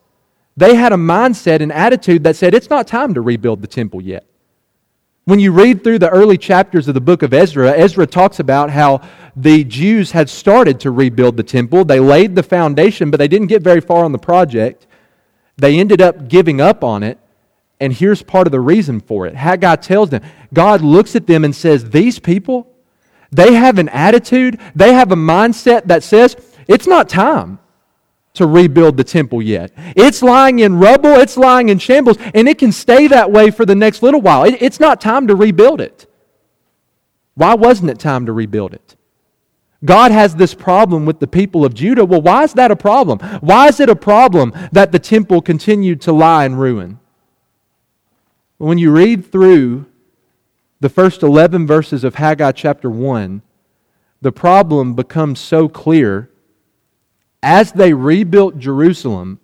they 0.55 0.75
had 0.75 0.93
a 0.93 0.97
mindset 0.97 1.61
and 1.61 1.71
attitude 1.71 2.23
that 2.23 2.35
said, 2.35 2.53
it's 2.53 2.69
not 2.69 2.88
time 2.88 3.13
to 3.15 3.21
rebuild 3.21 3.61
the 3.61 3.67
temple 3.67 4.01
yet. 4.01 4.25
When 5.29 5.39
you 5.39 5.51
read 5.51 5.83
through 5.83 6.00
the 6.00 6.09
early 6.09 6.39
chapters 6.39 6.88
of 6.88 6.95
the 6.95 7.01
book 7.01 7.21
of 7.21 7.36
Ezra, 7.36 7.69
Ezra 7.77 8.07
talks 8.07 8.39
about 8.39 8.71
how 8.71 9.07
the 9.36 9.63
Jews 9.63 10.09
had 10.09 10.27
started 10.27 10.79
to 10.79 10.89
rebuild 10.89 11.38
the 11.38 11.43
temple. 11.43 11.86
They 11.86 12.00
laid 12.00 12.33
the 12.33 12.41
foundation, 12.41 13.12
but 13.12 13.17
they 13.17 13.27
didn't 13.27 13.45
get 13.45 13.62
very 13.62 13.79
far 13.79 14.03
on 14.03 14.12
the 14.12 14.17
project. 14.17 14.88
They 15.55 15.79
ended 15.79 16.01
up 16.01 16.29
giving 16.29 16.59
up 16.59 16.83
on 16.83 17.03
it. 17.03 17.19
And 17.79 17.93
here's 17.93 18.24
part 18.24 18.48
of 18.48 18.51
the 18.51 18.59
reason 18.59 19.01
for 19.01 19.27
it. 19.27 19.36
Haggai 19.36 19.75
tells 19.75 20.09
them, 20.09 20.24
God 20.51 20.81
looks 20.81 21.15
at 21.15 21.27
them 21.27 21.45
and 21.45 21.55
says, 21.55 21.91
These 21.91 22.17
people, 22.17 22.67
they 23.29 23.53
have 23.53 23.77
an 23.77 23.89
attitude, 23.89 24.59
they 24.74 24.93
have 24.93 25.12
a 25.12 25.15
mindset 25.15 25.86
that 25.86 26.01
says, 26.01 26.38
It's 26.67 26.88
not 26.88 27.07
time 27.07 27.59
to 28.33 28.45
rebuild 28.45 28.98
the 28.98 29.03
temple 29.03 29.41
yet. 29.41 29.71
It's 29.95 30.21
lying 30.21 30.59
in 30.59 30.79
rubble, 30.79 31.15
it's 31.15 31.38
lying 31.38 31.69
in 31.69 31.79
shambles, 31.79 32.17
and 32.33 32.48
it 32.48 32.57
can 32.57 32.71
stay 32.71 33.07
that 33.07 33.31
way 33.31 33.51
for 33.51 33.65
the 33.65 33.75
next 33.75 34.03
little 34.03 34.21
while. 34.21 34.43
It, 34.43 34.62
it's 34.62 34.79
not 34.79 35.01
time 35.01 35.27
to 35.27 35.36
rebuild 35.36 35.81
it. 35.81 36.05
Why 37.36 37.55
wasn't 37.55 37.89
it 37.89 38.00
time 38.00 38.25
to 38.25 38.33
rebuild 38.33 38.74
it? 38.74 38.95
God 39.83 40.12
has 40.12 40.36
this 40.36 40.53
problem 40.53 41.05
with 41.05 41.19
the 41.19 41.27
people 41.27 41.63
of 41.63 41.74
Judah. 41.74 42.05
Well, 42.05 42.21
why 42.21 42.43
is 42.43 42.53
that 42.53 42.69
a 42.69 42.75
problem? 42.75 43.19
Why 43.39 43.67
is 43.67 43.79
it 43.79 43.89
a 43.89 43.95
problem 43.95 44.53
that 44.71 44.91
the 44.91 45.00
temple 45.00 45.41
continued 45.41 46.01
to 46.01 46.12
lie 46.12 46.45
in 46.45 46.55
ruin? 46.55 47.00
When 48.57 48.77
you 48.77 48.91
read 48.91 49.31
through 49.31 49.86
the 50.81 50.89
first 50.89 51.24
11 51.24 51.65
verses 51.65 52.03
of 52.03 52.15
Haggai 52.15 52.51
chapter 52.51 52.89
1, 52.89 53.41
the 54.21 54.33
problem 54.33 54.95
becomes 54.95 55.39
so 55.39 55.69
clear 55.69 56.29
as 57.41 57.72
they 57.72 57.93
rebuilt 57.93 58.60
Jerusalem, 58.60 59.39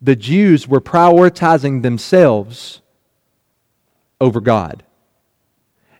the 0.00 0.16
Jews 0.16 0.68
were 0.68 0.80
prioritizing 0.80 1.82
themselves 1.82 2.80
over 4.20 4.40
God. 4.40 4.84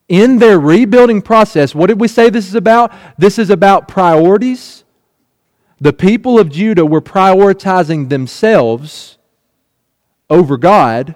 In 0.08 0.38
their 0.38 0.58
rebuilding 0.58 1.20
process, 1.20 1.74
what 1.74 1.88
did 1.88 2.00
we 2.00 2.08
say 2.08 2.30
this 2.30 2.48
is 2.48 2.54
about? 2.54 2.92
This 3.18 3.38
is 3.38 3.50
about 3.50 3.88
priorities. 3.88 4.84
The 5.80 5.92
people 5.92 6.38
of 6.38 6.50
Judah 6.50 6.86
were 6.86 7.02
prioritizing 7.02 8.08
themselves 8.08 9.18
over 10.30 10.56
God 10.56 11.14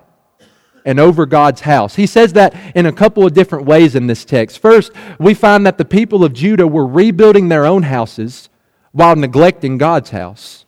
and 0.85 0.99
over 1.01 1.27
God's 1.27 1.63
house. 1.63 1.95
He 1.95 2.07
says 2.07 2.33
that 2.35 2.55
in 2.75 2.87
a 2.87 2.93
couple 2.93 3.25
of 3.25 3.33
different 3.33 3.67
ways 3.67 3.95
in 3.95 4.07
this 4.07 4.25
text. 4.25 4.59
First, 4.59 4.93
we 5.19 5.35
find 5.35 5.65
that 5.67 5.79
the 5.79 5.85
people 5.85 6.25
of 6.25 6.33
Judah 6.33 6.67
were 6.67 6.87
rebuilding 6.87 7.49
their 7.49 7.65
own 7.65 7.85
houses 7.85 8.49
while 8.93 9.17
neglecting 9.17 9.79
God's 9.79 10.11
house. 10.11 10.67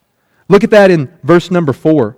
Look 0.48 0.64
at 0.64 0.70
that 0.70 0.90
in 0.90 1.12
verse 1.22 1.50
number 1.50 1.72
4. 1.72 2.16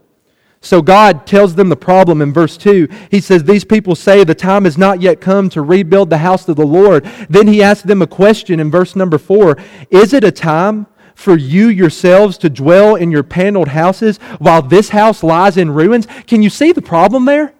So 0.60 0.82
God 0.82 1.26
tells 1.26 1.54
them 1.54 1.68
the 1.68 1.76
problem 1.76 2.20
in 2.20 2.32
verse 2.32 2.56
2. 2.56 2.88
He 3.10 3.20
says, 3.20 3.44
These 3.44 3.64
people 3.64 3.94
say 3.94 4.25
the 4.25 4.34
time 4.34 4.64
has 4.64 4.76
not 4.76 5.00
yet 5.00 5.20
come 5.20 5.48
to 5.50 5.62
rebuild 5.62 6.10
the 6.10 6.18
house 6.18 6.48
of 6.48 6.56
the 6.56 6.66
Lord. 6.66 7.04
Then 7.28 7.46
he 7.46 7.62
asks 7.62 7.84
them 7.84 8.02
a 8.02 8.06
question 8.06 8.58
in 8.58 8.70
verse 8.70 8.96
number 8.96 9.18
4 9.18 9.56
Is 9.90 10.12
it 10.12 10.25
a 10.25 10.32
time 10.32 10.86
for 11.14 11.36
you 11.36 11.68
yourselves 11.68 12.36
to 12.38 12.50
dwell 12.50 12.96
in 12.96 13.10
your 13.10 13.22
paneled 13.22 13.68
houses 13.68 14.18
while 14.38 14.60
this 14.60 14.88
house 14.88 15.22
lies 15.22 15.56
in 15.56 15.70
ruins? 15.70 16.06
Can 16.26 16.42
you 16.42 16.50
see 16.50 16.72
the 16.72 16.82
problem 16.82 17.26
there? 17.26 17.54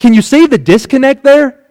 Can 0.00 0.12
you 0.12 0.22
see 0.22 0.46
the 0.46 0.58
disconnect 0.58 1.22
there? 1.22 1.65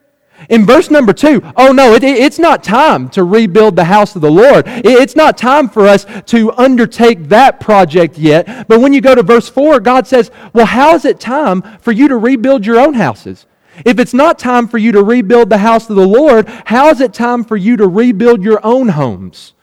In 0.50 0.66
verse 0.66 0.92
number 0.92 1.14
two, 1.14 1.42
oh 1.56 1.72
no, 1.72 1.94
it, 1.94 2.04
it's 2.04 2.40
not 2.40 2.64
time 2.64 3.10
to 3.10 3.24
rebuild 3.24 3.76
the 3.76 3.86
house 3.86 4.16
of 4.16 4.22
the 4.22 4.32
Lord. 4.32 4.68
It, 4.68 4.86
it's 4.86 5.16
not 5.16 5.38
time 5.38 5.70
for 5.70 5.88
us 5.88 6.06
to 6.28 6.52
undertake 6.54 7.30
that 7.30 7.60
project 7.60 8.18
yet. 8.18 8.68
But 8.68 8.82
when 8.82 8.94
you 8.94 9.02
go 9.02 9.16
to 9.16 9.24
verse 9.24 9.50
four, 9.50 9.80
God 9.80 10.08
says, 10.08 10.32
well, 10.54 10.66
how 10.66 10.94
is 10.94 11.06
it 11.06 11.20
time 11.20 11.62
for 11.80 11.92
you 11.92 12.08
to 12.08 12.18
rebuild 12.18 12.66
your 12.66 12.80
own 12.80 12.94
houses? 12.94 13.46
If 13.84 14.00
it's 14.00 14.14
not 14.14 14.40
time 14.40 14.68
for 14.68 14.78
you 14.78 14.92
to 14.94 15.04
rebuild 15.04 15.50
the 15.50 15.58
house 15.58 15.90
of 15.90 15.96
the 15.96 16.08
Lord, 16.08 16.48
how 16.66 16.90
is 16.90 17.02
it 17.02 17.14
time 17.14 17.44
for 17.44 17.58
you 17.58 17.76
to 17.78 17.88
rebuild 17.88 18.44
your 18.44 18.66
own 18.66 18.90
homes? 18.90 19.54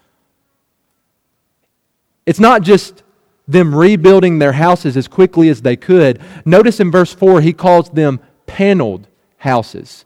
It's 2.27 2.41
not 2.41 2.63
just 2.63 3.03
them 3.49 3.75
rebuilding 3.75 4.39
their 4.39 4.53
houses 4.53 4.97
as 4.97 5.09
quickly 5.09 5.49
as 5.49 5.63
they 5.63 5.77
could. 5.77 6.21
Notice 6.45 6.81
in 6.81 6.91
verse 6.91 7.13
4, 7.13 7.41
he 7.41 7.53
calls 7.53 7.91
them 7.91 8.21
paneled 8.47 9.09
houses. 9.39 10.05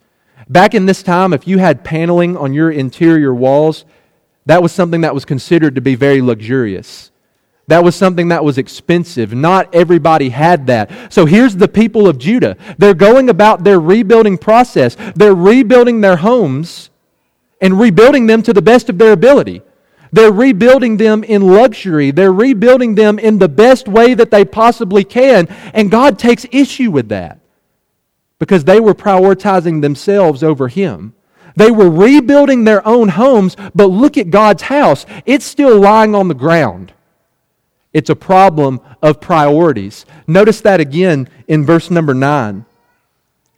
Back 0.48 0.74
in 0.74 0.86
this 0.86 1.02
time, 1.02 1.32
if 1.32 1.48
you 1.48 1.58
had 1.58 1.82
paneling 1.82 2.36
on 2.36 2.54
your 2.54 2.70
interior 2.70 3.34
walls, 3.34 3.84
that 4.46 4.62
was 4.62 4.70
something 4.70 5.00
that 5.00 5.14
was 5.14 5.24
considered 5.24 5.74
to 5.74 5.80
be 5.80 5.96
very 5.96 6.22
luxurious. 6.22 7.10
That 7.66 7.82
was 7.82 7.96
something 7.96 8.28
that 8.28 8.44
was 8.44 8.58
expensive. 8.58 9.34
Not 9.34 9.74
everybody 9.74 10.28
had 10.28 10.68
that. 10.68 11.12
So 11.12 11.26
here's 11.26 11.56
the 11.56 11.66
people 11.66 12.06
of 12.06 12.16
Judah. 12.16 12.56
They're 12.78 12.94
going 12.94 13.28
about 13.28 13.64
their 13.64 13.80
rebuilding 13.80 14.38
process. 14.38 14.96
They're 15.16 15.34
rebuilding 15.34 16.00
their 16.00 16.16
homes 16.16 16.90
and 17.60 17.80
rebuilding 17.80 18.28
them 18.28 18.42
to 18.44 18.52
the 18.52 18.62
best 18.62 18.88
of 18.88 18.98
their 18.98 19.10
ability. 19.10 19.62
They're 20.12 20.30
rebuilding 20.30 20.98
them 20.98 21.24
in 21.24 21.42
luxury. 21.42 22.12
They're 22.12 22.32
rebuilding 22.32 22.94
them 22.94 23.18
in 23.18 23.38
the 23.38 23.48
best 23.48 23.88
way 23.88 24.14
that 24.14 24.30
they 24.30 24.44
possibly 24.44 25.02
can. 25.02 25.48
And 25.74 25.90
God 25.90 26.20
takes 26.20 26.46
issue 26.52 26.92
with 26.92 27.08
that 27.08 27.40
because 28.38 28.64
they 28.64 28.80
were 28.80 28.94
prioritizing 28.94 29.82
themselves 29.82 30.42
over 30.42 30.68
Him. 30.68 31.14
They 31.56 31.70
were 31.70 31.90
rebuilding 31.90 32.64
their 32.64 32.86
own 32.86 33.08
homes, 33.08 33.56
but 33.74 33.86
look 33.86 34.18
at 34.18 34.30
God's 34.30 34.62
house. 34.62 35.06
It's 35.24 35.44
still 35.44 35.80
lying 35.80 36.14
on 36.14 36.28
the 36.28 36.34
ground. 36.34 36.92
It's 37.94 38.10
a 38.10 38.16
problem 38.16 38.80
of 39.00 39.22
priorities. 39.22 40.04
Notice 40.26 40.60
that 40.60 40.80
again 40.80 41.30
in 41.48 41.64
verse 41.64 41.90
number 41.90 42.12
9. 42.12 42.66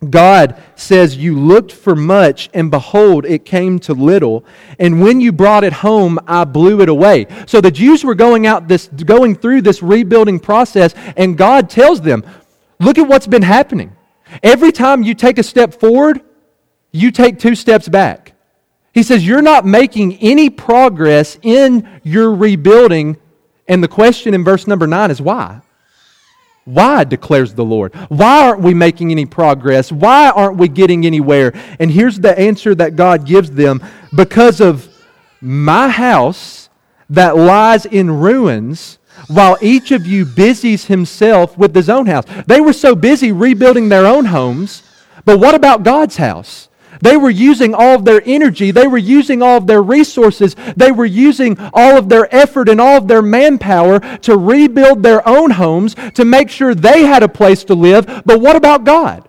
God 0.09 0.63
says, 0.77 1.17
You 1.17 1.37
looked 1.37 1.73
for 1.73 1.97
much, 1.97 2.49
and 2.55 2.71
behold, 2.71 3.27
it 3.27 3.45
came 3.45 3.81
to 3.81 3.95
little. 3.95 4.45
And 4.79 5.03
when 5.03 5.21
you 5.21 5.33
brought 5.33 5.65
it 5.65 5.73
home, 5.73 6.21
I 6.29 6.45
blew 6.45 6.81
it 6.83 6.89
away. 6.89 7.27
So 7.47 7.61
the 7.61 7.73
Jews 7.73 8.05
were 8.05 8.15
going 8.15 8.47
out 8.47 8.69
this 8.69 8.87
going 8.87 9.35
through 9.35 9.63
this 9.63 9.83
rebuilding 9.83 10.39
process, 10.39 10.95
and 11.17 11.37
God 11.37 11.69
tells 11.69 12.01
them, 12.01 12.25
Look 12.79 12.97
at 12.97 13.09
what's 13.09 13.27
been 13.27 13.43
happening. 13.43 13.97
Every 14.43 14.73
time 14.73 15.03
you 15.03 15.15
take 15.15 15.39
a 15.39 15.43
step 15.43 15.75
forward, 15.75 16.23
you 16.93 17.11
take 17.11 17.39
two 17.39 17.55
steps 17.55 17.89
back. 17.89 18.33
He 18.93 19.03
says, 19.03 19.27
You're 19.27 19.43
not 19.43 19.65
making 19.65 20.17
any 20.17 20.51
progress 20.51 21.39
in 21.43 21.89
your 22.03 22.35
rebuilding. 22.35 23.17
And 23.67 23.83
the 23.83 23.89
question 23.89 24.35
in 24.35 24.45
verse 24.45 24.67
number 24.67 24.87
nine 24.87 25.11
is 25.11 25.21
why? 25.21 25.61
Why, 26.65 27.05
declares 27.05 27.55
the 27.55 27.65
Lord? 27.65 27.95
Why 28.11 28.47
aren't 28.47 28.61
we 28.61 28.75
making 28.75 29.11
any 29.11 29.25
progress? 29.25 29.91
Why 29.91 30.31
aren't 30.31 30.59
we 30.59 30.69
getting 30.69 31.07
anywhere? 31.07 31.55
And 31.79 31.91
here's 31.91 32.19
the 32.19 32.39
answer 32.39 32.75
that 32.75 32.95
God 32.95 33.25
gives 33.25 33.51
them 33.51 33.83
because 34.15 34.61
of 34.61 34.87
my 35.41 35.89
house 35.89 36.69
that 37.09 37.37
lies 37.37 37.87
in 37.87 38.11
ruins 38.11 38.99
while 39.27 39.59
each 39.61 39.91
of 39.91 40.07
you 40.07 40.25
busies 40.25 40.87
himself 40.87 41.59
with 41.59 41.75
his 41.75 41.89
own 41.89 42.07
house. 42.07 42.25
They 42.47 42.61
were 42.61 42.73
so 42.73 42.95
busy 42.95 43.33
rebuilding 43.33 43.89
their 43.89 44.07
own 44.07 44.27
homes, 44.27 44.83
but 45.25 45.39
what 45.39 45.55
about 45.55 45.83
God's 45.83 46.17
house? 46.17 46.69
They 47.01 47.17
were 47.17 47.31
using 47.31 47.75
all 47.75 47.95
of 47.95 48.05
their 48.05 48.23
energy. 48.25 48.71
They 48.71 48.87
were 48.87 48.99
using 48.99 49.43
all 49.43 49.59
of 49.59 49.67
their 49.67 49.83
resources. 49.83 50.57
They 50.77 50.91
were 50.91 51.07
using 51.07 51.57
all 51.73 51.97
of 51.97 52.09
their 52.09 52.35
effort 52.35 52.69
and 52.69 52.81
all 52.81 52.97
of 52.97 53.09
their 53.09 53.23
manpower 53.23 54.01
to 54.19 54.37
rebuild 54.37 55.03
their 55.03 55.27
own 55.29 55.53
homes 55.53 55.95
to 56.15 56.25
make 56.25 56.51
sure 56.51 56.75
they 56.75 57.05
had 57.05 57.23
a 57.23 57.29
place 57.29 57.65
to 57.65 57.75
live. 57.75 58.23
But 58.25 58.41
what 58.41 58.57
about 58.57 58.85
God? 58.85 59.29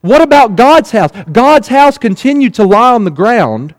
What 0.00 0.22
about 0.22 0.56
God's 0.56 0.92
house? 0.92 1.10
God's 1.32 1.68
house 1.68 1.98
continued 1.98 2.54
to 2.54 2.64
lie 2.64 2.94
on 2.94 3.04
the 3.04 3.10
ground 3.10 3.74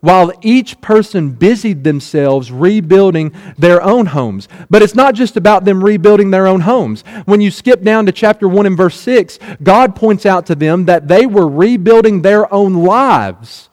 while 0.00 0.32
each 0.42 0.80
person 0.80 1.30
busied 1.30 1.84
themselves 1.84 2.50
rebuilding 2.50 3.34
their 3.58 3.82
own 3.82 4.06
homes. 4.06 4.48
But 4.68 4.82
it's 4.82 4.94
not 4.94 5.14
just 5.14 5.36
about 5.36 5.64
them 5.64 5.84
rebuilding 5.84 6.30
their 6.30 6.46
own 6.46 6.62
homes. 6.62 7.02
When 7.26 7.40
you 7.40 7.50
skip 7.50 7.82
down 7.82 8.06
to 8.06 8.12
chapter 8.12 8.48
1 8.48 8.66
and 8.66 8.76
verse 8.76 8.98
6, 8.98 9.38
God 9.62 9.94
points 9.94 10.24
out 10.24 10.46
to 10.46 10.54
them 10.54 10.86
that 10.86 11.08
they 11.08 11.26
were 11.26 11.48
rebuilding 11.48 12.22
their 12.22 12.52
own 12.52 12.74
lives 12.84 13.68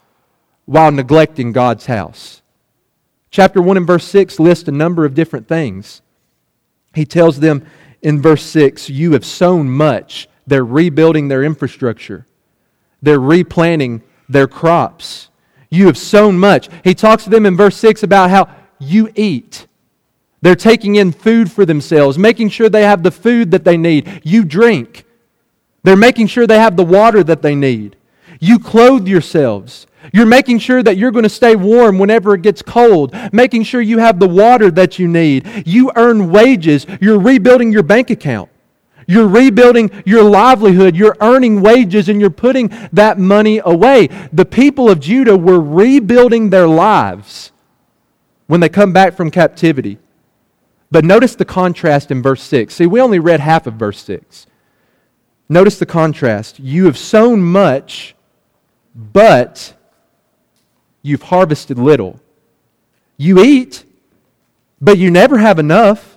while 0.66 0.92
neglecting 0.92 1.54
God's 1.54 1.86
house. 1.86 2.42
Chapter 3.32 3.62
1 3.62 3.78
and 3.78 3.88
verse 3.88 4.06
6 4.06 4.40
lists 4.40 4.68
a 4.68 4.72
number 4.72 5.06
of 5.06 5.14
different 5.14 5.48
things. 5.48 6.02
He 6.94 7.06
tells 7.06 7.40
them 7.40 7.66
in 8.02 8.22
verse 8.22 8.44
6 8.44 8.90
You 8.90 9.14
have 9.14 9.26
sown 9.26 9.70
much. 9.70 10.28
They're 10.46 10.66
rebuilding 10.66 11.28
their 11.28 11.44
infrastructure, 11.44 12.26
they're 13.02 13.20
replanting 13.20 14.04
their 14.28 14.48
crops. 14.48 15.30
You 15.70 15.88
have 15.88 15.98
sown 15.98 16.38
much. 16.38 16.70
He 16.84 16.94
talks 16.94 17.24
to 17.26 17.30
them 17.30 17.46
in 17.46 17.58
verse 17.58 17.78
6 17.78 18.04
about 18.04 18.30
how 18.30 18.50
you 18.80 19.12
eat. 19.16 19.68
They're 20.42 20.56
taking 20.56 20.96
in 20.96 21.12
food 21.12 21.52
for 21.52 21.66
themselves, 21.66 22.18
making 22.18 22.50
sure 22.50 22.70
they 22.70 22.84
have 22.84 23.04
the 23.04 23.12
food 23.12 23.52
that 23.52 23.66
they 23.66 23.76
need. 23.76 24.22
You 24.24 24.46
drink. 24.46 25.06
They're 25.84 25.96
making 25.96 26.28
sure 26.28 26.46
they 26.46 26.60
have 26.60 26.78
the 26.78 26.86
water 26.86 27.24
that 27.24 27.42
they 27.42 27.56
need. 27.56 27.96
You 28.40 28.60
clothe 28.60 29.08
yourselves. 29.08 29.88
You're 30.14 30.26
making 30.26 30.60
sure 30.60 30.84
that 30.84 30.98
you're 30.98 31.12
going 31.12 31.24
to 31.24 31.30
stay 31.30 31.56
warm 31.56 31.98
whenever 31.98 32.34
it 32.34 32.44
gets 32.44 32.62
cold, 32.62 33.14
making 33.34 33.64
sure 33.64 33.82
you 33.82 33.98
have 33.98 34.20
the 34.20 34.28
water 34.28 34.70
that 34.72 35.00
you 35.00 35.08
need. 35.08 35.64
You 35.66 35.92
earn 35.96 36.32
wages. 36.32 36.86
You're 37.02 37.20
rebuilding 37.20 37.72
your 37.72 37.84
bank 37.84 38.10
account. 38.10 38.50
You're 39.08 39.28
rebuilding 39.28 40.04
your 40.06 40.24
livelihood. 40.24 40.96
You're 40.96 41.16
earning 41.22 41.62
wages 41.62 42.10
and 42.10 42.20
you're 42.20 42.30
putting 42.30 42.72
that 42.92 43.18
money 43.18 43.62
away. 43.64 44.08
The 44.34 44.46
people 44.46 44.90
of 44.90 45.00
Judah 45.00 45.38
were 45.38 45.60
rebuilding 45.60 46.50
their 46.50 46.68
lives 46.68 47.54
when 48.48 48.60
they 48.60 48.70
come 48.70 48.92
back 48.92 49.14
from 49.16 49.32
captivity. 49.32 49.98
But 50.92 51.06
notice 51.06 51.36
the 51.36 51.46
contrast 51.46 52.12
in 52.12 52.22
verse 52.22 52.44
6. 52.44 52.76
See, 52.76 52.86
we 52.86 53.02
only 53.02 53.20
read 53.20 53.40
half 53.40 53.66
of 53.66 53.76
verse 53.76 54.04
6. 54.04 54.46
Notice 55.50 55.80
the 55.80 55.86
contrast. 55.86 56.60
You 56.60 56.86
have 56.86 56.98
sown 56.98 57.42
much, 57.42 58.16
but 58.94 59.74
you've 61.02 61.24
harvested 61.24 61.80
little. 61.80 62.20
You 63.16 63.42
eat, 63.42 63.86
but 64.82 64.98
you 64.98 65.10
never 65.10 65.38
have 65.38 65.60
enough. 65.60 66.17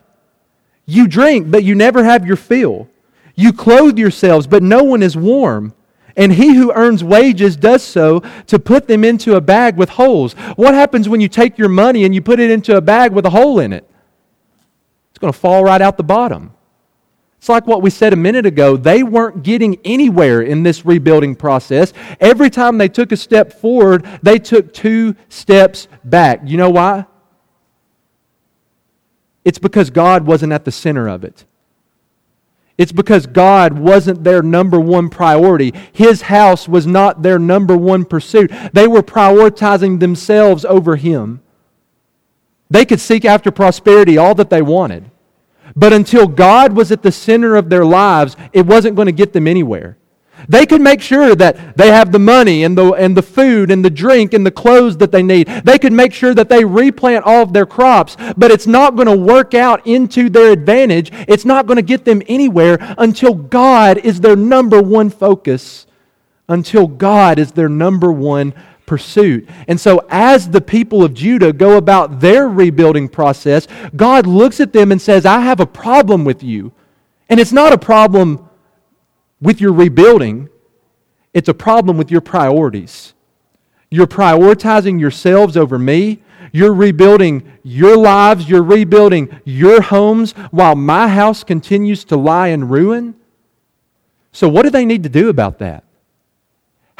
You 0.87 1.07
drink, 1.07 1.51
but 1.51 1.65
you 1.65 1.75
never 1.75 2.05
have 2.05 2.27
your 2.27 2.37
fill. 2.37 2.89
You 3.35 3.53
clothe 3.53 3.99
yourselves, 3.99 4.47
but 4.47 4.63
no 4.63 4.83
one 4.83 5.03
is 5.03 5.17
warm. 5.17 5.75
And 6.17 6.33
he 6.33 6.55
who 6.55 6.73
earns 6.73 7.03
wages 7.03 7.57
does 7.57 7.83
so 7.83 8.21
to 8.47 8.59
put 8.59 8.89
them 8.89 9.05
into 9.05 9.37
a 9.37 9.41
bag 9.41 9.77
with 9.77 9.91
holes. 9.91 10.33
What 10.57 10.75
happens 10.75 11.09
when 11.09 11.21
you 11.21 11.29
take 11.29 11.57
your 11.57 11.69
money 11.69 12.05
and 12.05 12.15
you 12.15 12.21
put 12.21 12.41
it 12.41 12.51
into 12.51 12.77
a 12.77 12.81
bag 12.81 13.13
with 13.13 13.25
a 13.25 13.31
hole 13.31 13.61
in 13.61 13.73
it? 13.73 13.89
It's 15.11 15.19
going 15.19 15.33
to 15.33 15.39
fall 15.39 15.65
right 15.65 15.81
out 15.81 15.97
the 15.97 16.03
bottom. 16.03 16.53
It's 17.39 17.49
like 17.49 17.67
what 17.67 17.81
we 17.81 17.89
said 17.89 18.13
a 18.13 18.17
minute 18.17 18.45
ago. 18.45 18.77
They 18.77 19.03
weren't 19.03 19.43
getting 19.43 19.79
anywhere 19.83 20.43
in 20.43 20.63
this 20.63 20.85
rebuilding 20.85 21.37
process. 21.37 21.95
Every 22.21 22.51
time 22.51 22.77
they 22.77 22.89
took 22.89 23.13
a 23.13 23.17
step 23.17 23.55
forward, 23.55 24.07
they 24.23 24.39
took 24.39 24.75
two 24.75 25.17
steps 25.31 25.89
back. 26.05 26.43
You 26.45 26.59
know 26.59 26.69
why? 26.69 27.07
It's 29.45 29.59
because 29.59 29.91
God 29.91 30.27
wasn't 30.27 30.53
at 30.53 30.65
the 30.65 30.73
center 30.73 31.09
of 31.09 31.25
it. 31.25 31.45
It's 32.77 32.93
because 32.93 33.27
God 33.27 33.79
wasn't 33.79 34.25
their 34.25 34.43
number 34.43 34.81
one 34.81 35.11
priority. 35.11 35.75
His 35.93 36.23
house 36.23 36.67
was 36.67 36.87
not 36.87 37.23
their 37.23 37.39
number 37.39 37.77
one 37.77 38.07
pursuit. 38.07 38.51
They 38.73 38.87
were 38.89 39.03
prioritizing 39.03 40.01
themselves 40.01 40.65
over 40.65 40.97
Him. 40.97 41.43
They 42.71 42.87
could 42.87 43.01
seek 43.01 43.25
after 43.25 43.51
prosperity 43.51 44.17
all 44.17 44.35
that 44.37 44.49
they 44.49 44.63
wanted. 44.63 45.11
But 45.77 45.93
until 45.93 46.27
God 46.27 46.73
was 46.73 46.91
at 46.91 47.03
the 47.03 47.13
center 47.13 47.55
of 47.57 47.69
their 47.69 47.85
lives, 47.85 48.37
it 48.53 48.65
wasn't 48.65 48.97
going 48.97 49.07
to 49.07 49.13
get 49.13 49.33
them 49.33 49.47
anywhere. 49.47 49.99
They 50.49 50.67
could 50.67 50.81
make 50.81 51.01
sure 51.01 51.35
that 51.35 51.77
they 51.77 51.89
have 51.89 52.13
the 52.13 52.19
money 52.19 52.65
and 52.65 52.77
the, 52.77 52.93
and 52.93 53.17
the 53.17 53.23
food 53.23 53.71
and 53.71 53.85
the 53.85 53.91
drink 53.91 54.35
and 54.35 54.45
the 54.45 54.51
clothes 54.51 54.97
that 54.99 55.13
they 55.13 55.23
need. 55.23 55.47
They 55.65 55.79
could 55.79 55.93
make 55.93 56.13
sure 56.13 56.35
that 56.35 56.49
they 56.49 56.65
replant 56.65 57.25
all 57.25 57.43
of 57.43 57.53
their 57.53 57.67
crops, 57.67 58.17
but 58.37 58.51
it's 58.51 58.67
not 58.67 58.97
going 58.97 59.09
to 59.09 59.17
work 59.17 59.55
out 59.55 59.87
into 59.87 60.29
their 60.29 60.53
advantage. 60.53 61.11
It's 61.29 61.45
not 61.45 61.67
going 61.67 61.77
to 61.77 61.83
get 61.83 62.05
them 62.05 62.23
anywhere 62.29 62.79
until 62.99 63.35
God 63.35 63.99
is 63.99 64.21
their 64.21 64.37
number 64.37 64.83
one 64.83 65.11
focus, 65.11 65.87
until 66.49 66.87
God 66.87 67.39
is 67.39 67.53
their 67.53 67.69
number 67.69 68.11
one 68.11 68.55
pursuit. 68.91 69.49
And 69.69 69.81
so, 69.81 70.05
as 70.11 70.51
the 70.51 70.61
people 70.61 71.05
of 71.05 71.15
Judah 71.15 71.53
go 71.53 71.77
about 71.77 72.19
their 72.19 72.49
rebuilding 72.49 73.09
process, 73.09 73.69
God 73.95 74.27
looks 74.27 74.59
at 74.59 74.73
them 74.73 74.91
and 74.91 75.01
says, 75.01 75.25
I 75.25 75.41
have 75.43 75.61
a 75.61 75.67
problem 75.67 76.25
with 76.25 76.43
you. 76.43 76.73
And 77.29 77.39
it's 77.39 77.53
not 77.53 77.73
a 77.73 77.79
problem 77.79 78.50
with 79.41 79.61
your 79.61 79.73
rebuilding, 79.73 80.49
it's 81.33 81.49
a 81.49 81.55
problem 81.55 81.97
with 81.97 82.11
your 82.11 82.21
priorities. 82.21 83.15
You're 83.91 84.07
prioritizing 84.07 85.01
yourselves 85.01 85.57
over 85.57 85.79
me. 85.79 86.23
You're 86.53 86.75
rebuilding 86.75 87.51
your 87.63 87.97
lives. 87.97 88.49
You're 88.49 88.63
rebuilding 88.63 89.41
your 89.45 89.83
homes 89.83 90.33
while 90.51 90.75
my 90.75 91.09
house 91.09 91.45
continues 91.45 92.05
to 92.07 92.17
lie 92.17 92.49
in 92.49 92.69
ruin. 92.69 93.15
So, 94.33 94.49
what 94.49 94.63
do 94.63 94.71
they 94.71 94.85
need 94.85 95.03
to 95.03 95.09
do 95.09 95.29
about 95.29 95.59
that? 95.59 95.85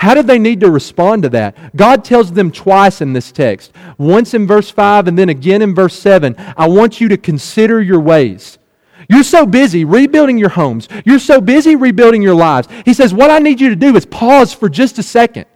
How 0.01 0.15
do 0.15 0.23
they 0.23 0.39
need 0.39 0.61
to 0.61 0.71
respond 0.71 1.25
to 1.25 1.29
that? 1.29 1.77
God 1.77 2.05
tells 2.05 2.33
them 2.33 2.51
twice 2.51 3.03
in 3.03 3.13
this 3.13 3.31
text 3.31 3.73
once 3.99 4.33
in 4.33 4.47
verse 4.47 4.71
5 4.71 5.07
and 5.07 5.19
then 5.19 5.29
again 5.29 5.61
in 5.61 5.75
verse 5.75 5.99
7. 5.99 6.35
I 6.57 6.69
want 6.69 7.03
you 7.03 7.09
to 7.09 7.19
consider 7.19 7.83
your 7.83 8.01
ways. 8.01 8.59
You're 9.09 9.23
so 9.23 9.47
busy 9.47 9.85
rebuilding 9.85 10.39
your 10.39 10.51
homes. 10.51 10.89
You're 11.05 11.19
so 11.19 11.41
busy 11.41 11.77
rebuilding 11.77 12.23
your 12.23 12.35
lives. 12.35 12.69
He 12.85 12.95
says, 12.95 13.15
What 13.15 13.31
I 13.31 13.39
need 13.39 13.61
you 13.61 13.71
to 13.71 13.77
do 13.77 13.97
is 13.97 14.05
pause 14.07 14.53
for 14.53 14.69
just 14.69 14.99
a 14.99 15.03
second. 15.03 15.47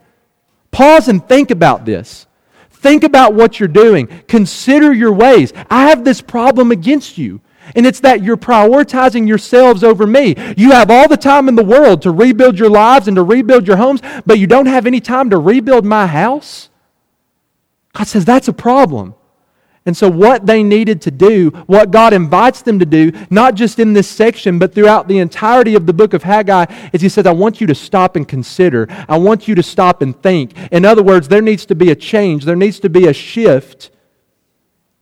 Pause 0.71 1.07
and 1.09 1.27
think 1.27 1.51
about 1.51 1.85
this. 1.85 2.27
Think 2.69 3.03
about 3.03 3.33
what 3.33 3.59
you're 3.59 3.67
doing. 3.67 4.07
Consider 4.27 4.93
your 4.93 5.13
ways. 5.13 5.53
I 5.69 5.89
have 5.89 6.03
this 6.03 6.21
problem 6.21 6.71
against 6.71 7.17
you. 7.17 7.41
And 7.75 7.85
it's 7.87 8.01
that 8.01 8.21
you're 8.21 8.37
prioritizing 8.37 9.27
yourselves 9.27 9.83
over 9.83 10.05
me. 10.05 10.35
You 10.55 10.71
have 10.71 10.91
all 10.91 11.07
the 11.07 11.17
time 11.17 11.49
in 11.49 11.55
the 11.55 11.63
world 11.63 12.03
to 12.03 12.11
rebuild 12.11 12.59
your 12.59 12.69
lives 12.69 13.07
and 13.07 13.15
to 13.15 13.23
rebuild 13.23 13.67
your 13.67 13.77
homes, 13.77 14.01
but 14.25 14.37
you 14.37 14.45
don't 14.45 14.67
have 14.67 14.85
any 14.85 14.99
time 14.99 15.31
to 15.31 15.37
rebuild 15.37 15.83
my 15.83 16.05
house? 16.05 16.69
God 17.93 18.05
says 18.05 18.25
that's 18.25 18.47
a 18.47 18.53
problem. 18.53 19.15
And 19.87 19.95
so, 19.95 20.09
what 20.09 20.47
they 20.47 20.63
needed 20.63 21.01
to 21.03 21.11
do, 21.11 21.49
what 21.67 21.91
God 21.91 22.11
invites 22.11 22.63
them 22.63 22.79
to 22.79 22.85
do, 22.85 23.11
not 23.29 23.53
just 23.53 23.77
in 23.77 23.93
this 23.93 24.07
section, 24.07 24.57
but 24.57 24.73
throughout 24.73 25.07
the 25.07 25.19
entirety 25.19 25.75
of 25.75 25.85
the 25.85 25.93
book 25.93 26.13
of 26.15 26.23
Haggai, 26.23 26.65
is 26.91 27.01
He 27.01 27.09
says, 27.09 27.27
I 27.27 27.31
want 27.33 27.61
you 27.61 27.67
to 27.67 27.75
stop 27.75 28.15
and 28.15 28.27
consider. 28.27 28.87
I 29.07 29.17
want 29.17 29.47
you 29.47 29.53
to 29.53 29.61
stop 29.61 30.01
and 30.01 30.19
think. 30.23 30.53
In 30.71 30.85
other 30.85 31.03
words, 31.03 31.27
there 31.27 31.41
needs 31.41 31.67
to 31.67 31.75
be 31.75 31.91
a 31.91 31.95
change, 31.95 32.45
there 32.45 32.55
needs 32.55 32.79
to 32.79 32.89
be 32.89 33.07
a 33.07 33.13
shift 33.13 33.91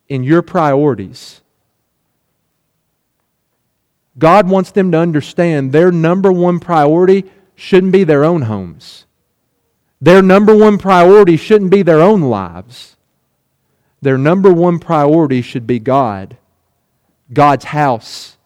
in 0.09 0.23
your 0.23 0.41
priorities. 0.41 1.41
God 4.17 4.49
wants 4.49 4.71
them 4.71 4.91
to 4.91 4.97
understand 4.97 5.71
their 5.71 5.91
number 5.91 6.31
one 6.31 6.59
priority 6.59 7.23
shouldn't 7.55 7.93
be 7.93 8.03
their 8.03 8.23
own 8.23 8.43
homes. 8.43 9.05
Their 10.01 10.21
number 10.21 10.55
one 10.55 10.77
priority 10.77 11.37
shouldn't 11.37 11.71
be 11.71 11.81
their 11.81 12.01
own 12.01 12.21
lives. 12.21 12.92
Their 14.03 14.17
number 14.17 14.51
one 14.51 14.79
priority 14.79 15.41
should 15.41 15.65
be 15.65 15.79
God, 15.79 16.35
God's 17.31 17.63
house, 17.63 18.37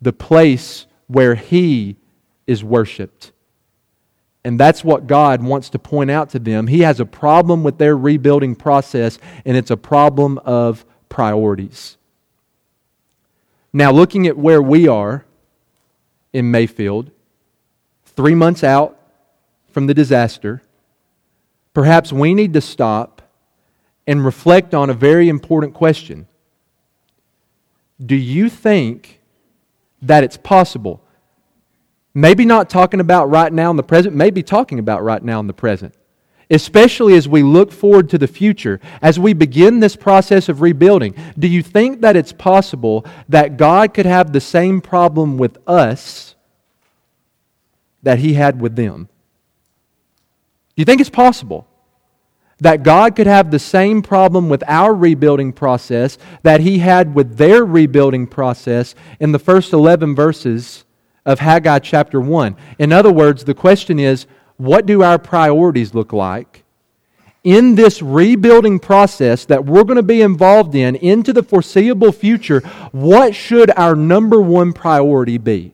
the 0.00 0.14
place 0.14 0.86
where 1.08 1.34
He 1.34 1.96
is 2.46 2.64
worshiped. 2.64 3.30
And 4.46 4.58
that's 4.58 4.82
what 4.82 5.06
God 5.06 5.42
wants 5.42 5.68
to 5.70 5.78
point 5.78 6.10
out 6.10 6.30
to 6.30 6.38
them. 6.38 6.68
He 6.68 6.80
has 6.80 7.00
a 7.00 7.04
problem 7.04 7.62
with 7.62 7.76
their 7.76 7.94
rebuilding 7.94 8.56
process, 8.56 9.18
and 9.44 9.58
it's 9.58 9.70
a 9.70 9.76
problem 9.76 10.38
of 10.38 10.86
priorities. 11.10 11.98
Now, 13.74 13.92
looking 13.92 14.26
at 14.26 14.38
where 14.38 14.62
we 14.62 14.88
are 14.88 15.26
in 16.32 16.50
Mayfield, 16.50 17.10
three 18.06 18.34
months 18.34 18.64
out 18.64 18.98
from 19.68 19.86
the 19.86 19.92
disaster, 19.92 20.62
perhaps 21.74 22.10
we 22.10 22.32
need 22.32 22.54
to 22.54 22.62
stop 22.62 23.13
and 24.06 24.24
reflect 24.24 24.74
on 24.74 24.90
a 24.90 24.94
very 24.94 25.28
important 25.28 25.74
question. 25.74 26.26
Do 28.04 28.16
you 28.16 28.48
think 28.48 29.20
that 30.02 30.24
it's 30.24 30.36
possible? 30.36 31.02
Maybe 32.12 32.44
not 32.44 32.70
talking 32.70 33.00
about 33.00 33.30
right 33.30 33.52
now 33.52 33.70
in 33.70 33.76
the 33.76 33.82
present, 33.82 34.14
maybe 34.14 34.42
talking 34.42 34.78
about 34.78 35.02
right 35.02 35.22
now 35.22 35.40
in 35.40 35.46
the 35.46 35.54
present. 35.54 35.94
Especially 36.50 37.14
as 37.14 37.26
we 37.26 37.42
look 37.42 37.72
forward 37.72 38.10
to 38.10 38.18
the 38.18 38.28
future, 38.28 38.78
as 39.00 39.18
we 39.18 39.32
begin 39.32 39.80
this 39.80 39.96
process 39.96 40.48
of 40.48 40.60
rebuilding, 40.60 41.14
do 41.38 41.48
you 41.48 41.62
think 41.62 42.02
that 42.02 42.16
it's 42.16 42.32
possible 42.32 43.06
that 43.28 43.56
God 43.56 43.94
could 43.94 44.04
have 44.04 44.32
the 44.32 44.40
same 44.40 44.80
problem 44.82 45.38
with 45.38 45.56
us 45.66 46.34
that 48.02 48.18
He 48.18 48.34
had 48.34 48.60
with 48.60 48.76
them? 48.76 49.08
Do 50.76 50.80
you 50.80 50.84
think 50.84 51.00
it's 51.00 51.10
possible? 51.10 51.66
That 52.64 52.82
God 52.82 53.14
could 53.14 53.26
have 53.26 53.50
the 53.50 53.58
same 53.58 54.00
problem 54.00 54.48
with 54.48 54.64
our 54.66 54.94
rebuilding 54.94 55.52
process 55.52 56.16
that 56.42 56.62
He 56.62 56.78
had 56.78 57.14
with 57.14 57.36
their 57.36 57.62
rebuilding 57.62 58.26
process 58.26 58.94
in 59.20 59.32
the 59.32 59.38
first 59.38 59.74
11 59.74 60.14
verses 60.14 60.86
of 61.26 61.40
Haggai 61.40 61.80
chapter 61.80 62.22
1. 62.22 62.56
In 62.78 62.90
other 62.90 63.12
words, 63.12 63.44
the 63.44 63.52
question 63.52 63.98
is 63.98 64.26
what 64.56 64.86
do 64.86 65.02
our 65.02 65.18
priorities 65.18 65.94
look 65.94 66.14
like? 66.14 66.64
In 67.42 67.74
this 67.74 68.00
rebuilding 68.00 68.78
process 68.78 69.44
that 69.44 69.66
we're 69.66 69.84
going 69.84 69.96
to 69.96 70.02
be 70.02 70.22
involved 70.22 70.74
in 70.74 70.96
into 70.96 71.34
the 71.34 71.42
foreseeable 71.42 72.12
future, 72.12 72.60
what 72.92 73.34
should 73.34 73.70
our 73.76 73.94
number 73.94 74.40
one 74.40 74.72
priority 74.72 75.36
be? 75.36 75.73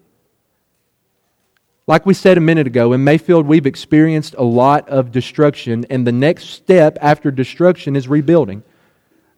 Like 1.90 2.07
we 2.07 2.14
said 2.14 2.38
a 2.38 2.40
minute 2.40 2.68
ago, 2.68 2.92
in 2.92 3.03
Mayfield, 3.03 3.48
we've 3.48 3.66
experienced 3.66 4.37
a 4.38 4.44
lot 4.44 4.88
of 4.88 5.11
destruction, 5.11 5.85
and 5.90 6.07
the 6.07 6.12
next 6.12 6.50
step 6.50 6.96
after 7.00 7.33
destruction 7.33 7.96
is 7.96 8.07
rebuilding. 8.07 8.62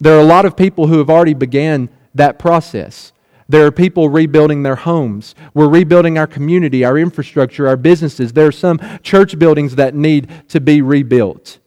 There 0.00 0.14
are 0.14 0.20
a 0.20 0.24
lot 0.24 0.44
of 0.44 0.54
people 0.54 0.86
who 0.86 0.98
have 0.98 1.08
already 1.08 1.32
began 1.32 1.88
that 2.14 2.38
process. 2.38 3.14
There 3.48 3.64
are 3.64 3.72
people 3.72 4.10
rebuilding 4.10 4.64
their 4.64 4.76
homes. 4.76 5.34
We're 5.54 5.70
rebuilding 5.70 6.18
our 6.18 6.26
community, 6.26 6.84
our 6.84 6.98
infrastructure, 6.98 7.66
our 7.66 7.78
businesses. 7.78 8.34
There 8.34 8.48
are 8.48 8.52
some 8.52 8.78
church 9.02 9.38
buildings 9.38 9.76
that 9.76 9.94
need 9.94 10.28
to 10.48 10.60
be 10.60 10.82
rebuilt. 10.82 11.58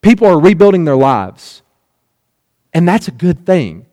People 0.00 0.28
are 0.28 0.40
rebuilding 0.40 0.86
their 0.86 0.96
lives. 0.96 1.60
And 2.72 2.88
that's 2.88 3.06
a 3.06 3.12
good 3.12 3.44
thing. 3.44 3.84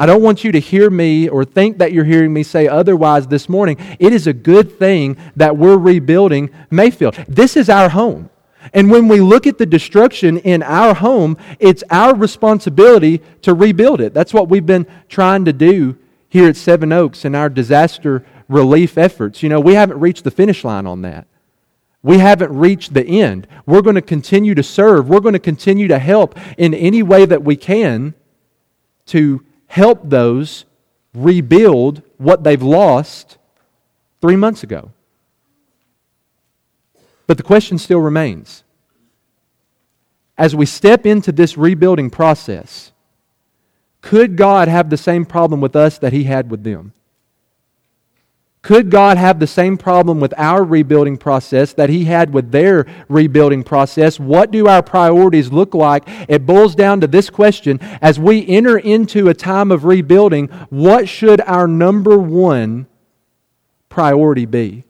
I 0.00 0.06
don't 0.06 0.22
want 0.22 0.44
you 0.44 0.52
to 0.52 0.58
hear 0.58 0.88
me 0.88 1.28
or 1.28 1.44
think 1.44 1.76
that 1.76 1.92
you're 1.92 2.06
hearing 2.06 2.32
me 2.32 2.42
say 2.42 2.66
otherwise 2.66 3.26
this 3.26 3.50
morning. 3.50 3.76
It 3.98 4.14
is 4.14 4.26
a 4.26 4.32
good 4.32 4.78
thing 4.78 5.18
that 5.36 5.58
we're 5.58 5.76
rebuilding 5.76 6.48
Mayfield. 6.70 7.16
This 7.28 7.54
is 7.54 7.68
our 7.68 7.90
home. 7.90 8.30
And 8.72 8.90
when 8.90 9.08
we 9.08 9.20
look 9.20 9.46
at 9.46 9.58
the 9.58 9.66
destruction 9.66 10.38
in 10.38 10.62
our 10.62 10.94
home, 10.94 11.36
it's 11.58 11.84
our 11.90 12.14
responsibility 12.14 13.20
to 13.42 13.52
rebuild 13.52 14.00
it. 14.00 14.14
That's 14.14 14.32
what 14.32 14.48
we've 14.48 14.64
been 14.64 14.86
trying 15.10 15.44
to 15.44 15.52
do 15.52 15.98
here 16.30 16.48
at 16.48 16.56
Seven 16.56 16.92
Oaks 16.92 17.26
in 17.26 17.34
our 17.34 17.50
disaster 17.50 18.24
relief 18.48 18.96
efforts. 18.96 19.42
You 19.42 19.50
know, 19.50 19.60
we 19.60 19.74
haven't 19.74 20.00
reached 20.00 20.24
the 20.24 20.30
finish 20.30 20.64
line 20.64 20.86
on 20.86 21.02
that. 21.02 21.26
We 22.02 22.16
haven't 22.16 22.56
reached 22.56 22.94
the 22.94 23.04
end. 23.04 23.46
We're 23.66 23.82
going 23.82 23.96
to 23.96 24.02
continue 24.02 24.54
to 24.54 24.62
serve. 24.62 25.10
We're 25.10 25.20
going 25.20 25.34
to 25.34 25.38
continue 25.38 25.88
to 25.88 25.98
help 25.98 26.38
in 26.56 26.72
any 26.72 27.02
way 27.02 27.26
that 27.26 27.44
we 27.44 27.54
can 27.54 28.14
to 29.06 29.44
help 29.70 30.00
those 30.02 30.64
rebuild 31.14 32.02
what 32.18 32.42
they've 32.42 32.62
lost 32.62 33.38
three 34.20 34.34
months 34.34 34.64
ago. 34.64 34.90
But 37.28 37.36
the 37.36 37.44
question 37.44 37.78
still 37.78 38.00
remains 38.00 38.64
as 40.36 40.56
we 40.56 40.66
step 40.66 41.06
into 41.06 41.30
this 41.30 41.56
rebuilding 41.56 42.10
process, 42.10 42.90
could 44.00 44.36
God 44.36 44.66
have 44.66 44.90
the 44.90 44.96
same 44.96 45.24
problem 45.24 45.60
with 45.60 45.76
us 45.76 45.98
that 45.98 46.12
He 46.12 46.24
had 46.24 46.50
with 46.50 46.64
them? 46.64 46.92
Could 48.62 48.90
God 48.90 49.16
have 49.16 49.40
the 49.40 49.46
same 49.46 49.78
problem 49.78 50.20
with 50.20 50.34
our 50.36 50.62
rebuilding 50.62 51.16
process 51.16 51.72
that 51.72 51.88
He 51.88 52.04
had 52.04 52.34
with 52.34 52.50
their 52.50 52.86
rebuilding 53.08 53.62
process? 53.62 54.20
What 54.20 54.50
do 54.50 54.68
our 54.68 54.82
priorities 54.82 55.50
look 55.50 55.72
like? 55.74 56.04
It 56.28 56.44
boils 56.44 56.74
down 56.74 57.00
to 57.00 57.06
this 57.06 57.30
question 57.30 57.80
as 58.02 58.18
we 58.18 58.46
enter 58.46 58.76
into 58.76 59.28
a 59.28 59.34
time 59.34 59.70
of 59.70 59.84
rebuilding, 59.84 60.48
what 60.68 61.08
should 61.08 61.40
our 61.42 61.66
number 61.66 62.18
one 62.18 62.86
priority 63.88 64.44
be? 64.44 64.84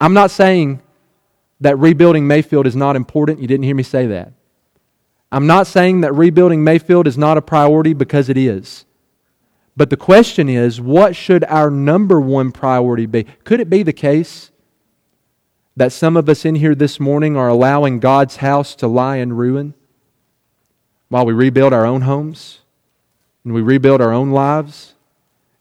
I'm 0.00 0.14
not 0.14 0.30
saying 0.30 0.80
that 1.60 1.78
rebuilding 1.78 2.26
Mayfield 2.26 2.66
is 2.66 2.74
not 2.74 2.96
important. 2.96 3.40
You 3.40 3.46
didn't 3.46 3.64
hear 3.64 3.76
me 3.76 3.84
say 3.84 4.06
that. 4.06 4.32
I'm 5.30 5.46
not 5.46 5.66
saying 5.66 6.00
that 6.00 6.14
rebuilding 6.14 6.64
Mayfield 6.64 7.06
is 7.06 7.16
not 7.16 7.36
a 7.36 7.42
priority 7.42 7.92
because 7.92 8.28
it 8.28 8.36
is. 8.36 8.84
But 9.76 9.90
the 9.90 9.96
question 9.96 10.48
is, 10.48 10.80
what 10.80 11.16
should 11.16 11.44
our 11.44 11.70
number 11.70 12.20
one 12.20 12.52
priority 12.52 13.06
be? 13.06 13.24
Could 13.44 13.60
it 13.60 13.70
be 13.70 13.82
the 13.82 13.92
case 13.92 14.50
that 15.76 15.92
some 15.92 16.16
of 16.16 16.28
us 16.28 16.44
in 16.44 16.56
here 16.56 16.74
this 16.74 17.00
morning 17.00 17.36
are 17.36 17.48
allowing 17.48 17.98
God's 17.98 18.36
house 18.36 18.74
to 18.76 18.86
lie 18.86 19.16
in 19.16 19.32
ruin 19.32 19.74
while 21.08 21.24
we 21.24 21.32
rebuild 21.32 21.72
our 21.72 21.86
own 21.86 22.02
homes 22.02 22.60
and 23.44 23.54
we 23.54 23.62
rebuild 23.62 24.02
our 24.02 24.12
own 24.12 24.30
lives 24.30 24.94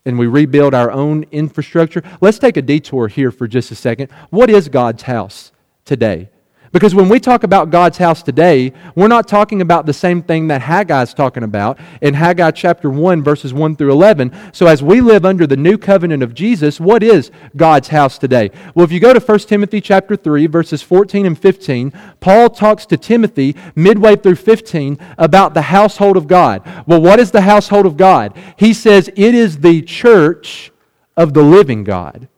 and 0.05 0.19
we 0.19 0.27
rebuild 0.27 0.73
our 0.73 0.91
own 0.91 1.23
infrastructure? 1.31 2.03
Let's 2.19 2.39
take 2.39 2.57
a 2.57 2.61
detour 2.61 3.07
here 3.07 3.31
for 3.31 3.47
just 3.47 3.71
a 3.71 3.75
second. 3.75 4.11
What 4.29 4.49
is 4.49 4.67
God's 4.67 5.03
house 5.03 5.53
today? 5.85 6.29
Because 6.71 6.95
when 6.95 7.09
we 7.09 7.19
talk 7.19 7.43
about 7.43 7.69
God's 7.69 7.97
house 7.97 8.23
today, 8.23 8.71
we're 8.95 9.09
not 9.09 9.27
talking 9.27 9.61
about 9.61 9.85
the 9.85 9.93
same 9.93 10.23
thing 10.23 10.47
that 10.47 10.61
Haggai 10.61 11.01
is 11.01 11.13
talking 11.13 11.43
about 11.43 11.77
in 12.01 12.13
Haggai 12.13 12.51
chapter 12.51 12.89
1, 12.89 13.21
verses 13.23 13.53
1 13.53 13.75
through 13.75 13.91
11. 13.91 14.31
So, 14.53 14.67
as 14.67 14.81
we 14.81 15.01
live 15.01 15.25
under 15.25 15.45
the 15.45 15.57
new 15.57 15.77
covenant 15.77 16.23
of 16.23 16.33
Jesus, 16.33 16.79
what 16.79 17.03
is 17.03 17.29
God's 17.57 17.89
house 17.89 18.17
today? 18.17 18.51
Well, 18.73 18.85
if 18.85 18.91
you 18.91 19.01
go 19.01 19.13
to 19.13 19.19
1 19.19 19.39
Timothy 19.39 19.81
chapter 19.81 20.15
3, 20.15 20.47
verses 20.47 20.81
14 20.81 21.25
and 21.25 21.37
15, 21.37 21.91
Paul 22.21 22.49
talks 22.49 22.85
to 22.85 22.95
Timothy 22.95 23.57
midway 23.75 24.15
through 24.15 24.35
15 24.35 24.97
about 25.17 25.53
the 25.53 25.63
household 25.63 26.15
of 26.15 26.27
God. 26.27 26.65
Well, 26.87 27.01
what 27.01 27.19
is 27.19 27.31
the 27.31 27.41
household 27.41 27.85
of 27.85 27.97
God? 27.97 28.37
He 28.55 28.73
says 28.73 29.09
it 29.09 29.35
is 29.35 29.57
the 29.57 29.81
church 29.81 30.71
of 31.17 31.33
the 31.33 31.43
living 31.43 31.83
God. 31.83 32.29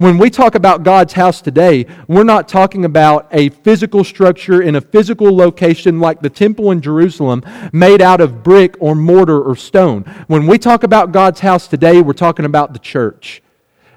When 0.00 0.16
we 0.16 0.30
talk 0.30 0.54
about 0.54 0.82
God's 0.82 1.12
house 1.12 1.42
today, 1.42 1.84
we're 2.08 2.24
not 2.24 2.48
talking 2.48 2.86
about 2.86 3.28
a 3.32 3.50
physical 3.50 4.02
structure 4.02 4.62
in 4.62 4.76
a 4.76 4.80
physical 4.80 5.36
location 5.36 6.00
like 6.00 6.22
the 6.22 6.30
temple 6.30 6.70
in 6.70 6.80
Jerusalem 6.80 7.42
made 7.70 8.00
out 8.00 8.22
of 8.22 8.42
brick 8.42 8.76
or 8.80 8.94
mortar 8.94 9.38
or 9.38 9.54
stone. 9.54 10.04
When 10.26 10.46
we 10.46 10.56
talk 10.56 10.84
about 10.84 11.12
God's 11.12 11.40
house 11.40 11.68
today, 11.68 12.00
we're 12.00 12.14
talking 12.14 12.46
about 12.46 12.72
the 12.72 12.78
church. 12.78 13.42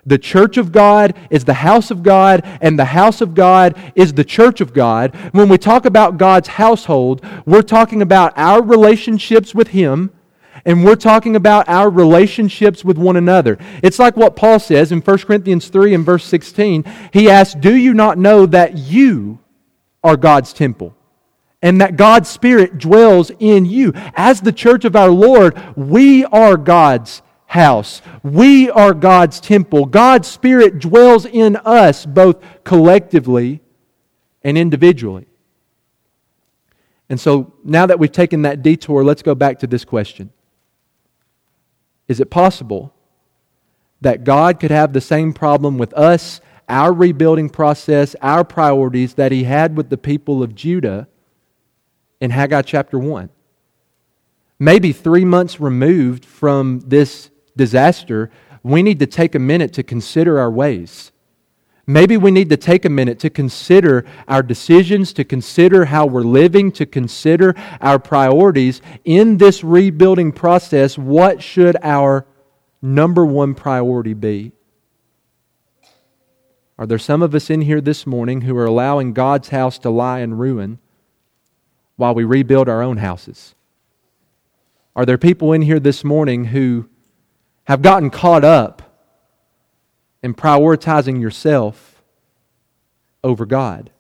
The 0.06 0.18
church 0.18 0.58
of 0.58 0.74
God 0.74 1.16
is 1.30 1.46
the 1.46 1.54
house 1.54 1.89
of 1.89 2.04
God, 2.04 2.42
and 2.62 2.78
the 2.78 2.84
house 2.84 3.22
of 3.22 3.34
God 3.34 3.94
is 3.96 4.12
the 4.12 4.26
church 4.26 4.60
of 4.60 4.74
God. 4.74 5.16
When 5.32 5.48
we 5.48 5.58
talk 5.58 5.86
about 5.86 6.18
God's 6.18 6.50
household, 6.50 7.26
we're 7.46 7.62
talking 7.62 8.02
about 8.02 8.34
our 8.36 8.62
relationships 8.62 9.56
with 9.56 9.70
Him 9.70 10.12
and 10.65 10.86
we're 10.86 10.95
talking 10.95 11.36
about 11.36 11.67
our 11.67 11.89
relationships 11.89 12.86
with 12.86 12.97
one 12.97 13.17
another. 13.17 13.58
It's 13.82 13.99
like 13.99 14.15
what 14.15 14.36
Paul 14.36 14.60
says 14.60 14.91
in 14.91 15.02
1 15.02 15.17
Corinthians 15.19 15.67
3 15.67 15.93
and 15.93 16.06
verse 16.06 16.23
16. 16.23 16.86
He 17.12 17.30
asks, 17.30 17.56
Do 17.60 17.76
you 17.76 17.93
not 17.93 18.17
know 18.17 18.45
that 18.45 18.78
you 18.78 19.39
are 20.04 20.15
God's 20.15 20.54
temple? 20.54 20.95
And 21.62 21.82
that 21.82 21.95
God's 21.95 22.30
Spirit 22.30 22.78
dwells 22.78 23.32
in 23.39 23.65
you. 23.65 23.93
As 24.15 24.41
the 24.41 24.52
church 24.52 24.86
of 24.86 24.95
our 24.95 25.10
Lord, 25.10 25.58
we 25.78 26.26
are 26.26 26.58
God's 26.58 27.21
house. 27.45 28.02
We 28.21 28.69
are 28.69 28.93
God's 28.93 29.39
temple. 29.39 29.86
God's 29.86 30.30
Spirit 30.30 30.80
dwells 30.80 31.26
in 31.26 31.58
us 31.58 32.06
both 32.06 32.43
collectively 32.63 33.62
and 34.43 34.58
individually. 34.58 35.28
And 37.10 37.19
so 37.19 37.54
now 37.63 37.86
that 37.86 37.99
we've 37.99 38.12
taken 38.12 38.41
that 38.43 38.62
detour, 38.62 39.04
let's 39.04 39.21
go 39.21 39.36
back 39.36 39.60
to 39.60 39.67
this 39.67 39.84
question 39.84 40.32
is 42.08 42.20
it 42.20 42.30
possible 42.30 42.94
that 44.02 44.24
God 44.24 44.60
could 44.60 44.72
have 44.72 44.92
the 44.92 45.02
same 45.02 45.32
problem 45.32 45.78
with 45.78 45.94
us, 45.94 46.42
our 46.68 46.92
rebuilding 46.92 47.50
process, 47.50 48.16
our 48.22 48.44
priorities 48.44 49.13
that 49.13 49.32
He 49.32 49.46
had 49.46 49.78
with 49.78 49.89
the 49.89 49.98
people 49.98 50.44
of 50.44 50.54
Judah 50.54 51.08
in 52.20 52.32
Haggai 52.32 52.63
chapter 52.63 53.00
1? 53.00 53.30
Maybe 54.60 54.92
three 54.92 55.26
months 55.26 55.60
removed 55.60 56.26
from 56.26 56.82
this 56.86 57.30
disaster, 57.56 58.30
we 58.62 58.84
need 58.84 59.00
to 59.00 59.08
take 59.08 59.36
a 59.36 59.39
minute 59.39 59.72
to 59.74 59.84
consider 59.84 60.39
our 60.39 60.52
ways. 60.52 61.12
Maybe 61.86 62.15
we 62.15 62.32
need 62.32 62.50
to 62.50 62.58
take 62.58 62.86
a 62.86 62.89
minute 62.89 63.19
to 63.19 63.30
consider 63.30 64.06
our 64.28 64.41
decisions, 64.41 65.12
to 65.13 65.26
consider 65.26 65.86
how 65.86 66.06
we're 66.06 66.22
living, 66.22 66.72
to 66.74 66.86
consider 66.86 67.56
our 67.82 68.00
priorities. 68.00 68.82
In 69.04 69.38
this 69.38 69.63
rebuilding 69.63 70.32
process, 70.32 70.98
what 70.98 71.43
should 71.43 71.76
our 71.84 72.26
number 72.82 73.26
one 73.26 73.54
priority 73.54 74.13
be? 74.13 74.54
Are 76.78 76.86
there 76.86 77.00
some 77.00 77.22
of 77.22 77.36
us 77.36 77.50
in 77.50 77.62
here 77.62 77.82
this 77.82 78.08
morning 78.08 78.41
who 78.41 78.58
are 78.58 78.65
allowing 78.65 79.13
God's 79.13 79.50
house 79.50 79.78
to 79.80 79.89
lie 79.89 80.19
in 80.19 80.36
ruin 80.36 80.80
while 81.98 82.15
we 82.15 82.24
rebuild 82.24 82.69
our 82.69 82.82
own 82.82 82.98
houses? 82.98 83.56
Are 84.96 85.06
there 85.06 85.17
people 85.17 85.54
in 85.54 85.63
here 85.63 85.80
this 85.80 86.04
morning 86.04 86.46
who 86.46 86.89
have 87.65 87.82
gotten 87.82 88.10
caught 88.10 88.43
up 88.43 88.83
and 90.24 90.36
prioritizing 90.36 91.22
yourself 91.22 92.02
over 93.24 93.46
God? 93.46 93.92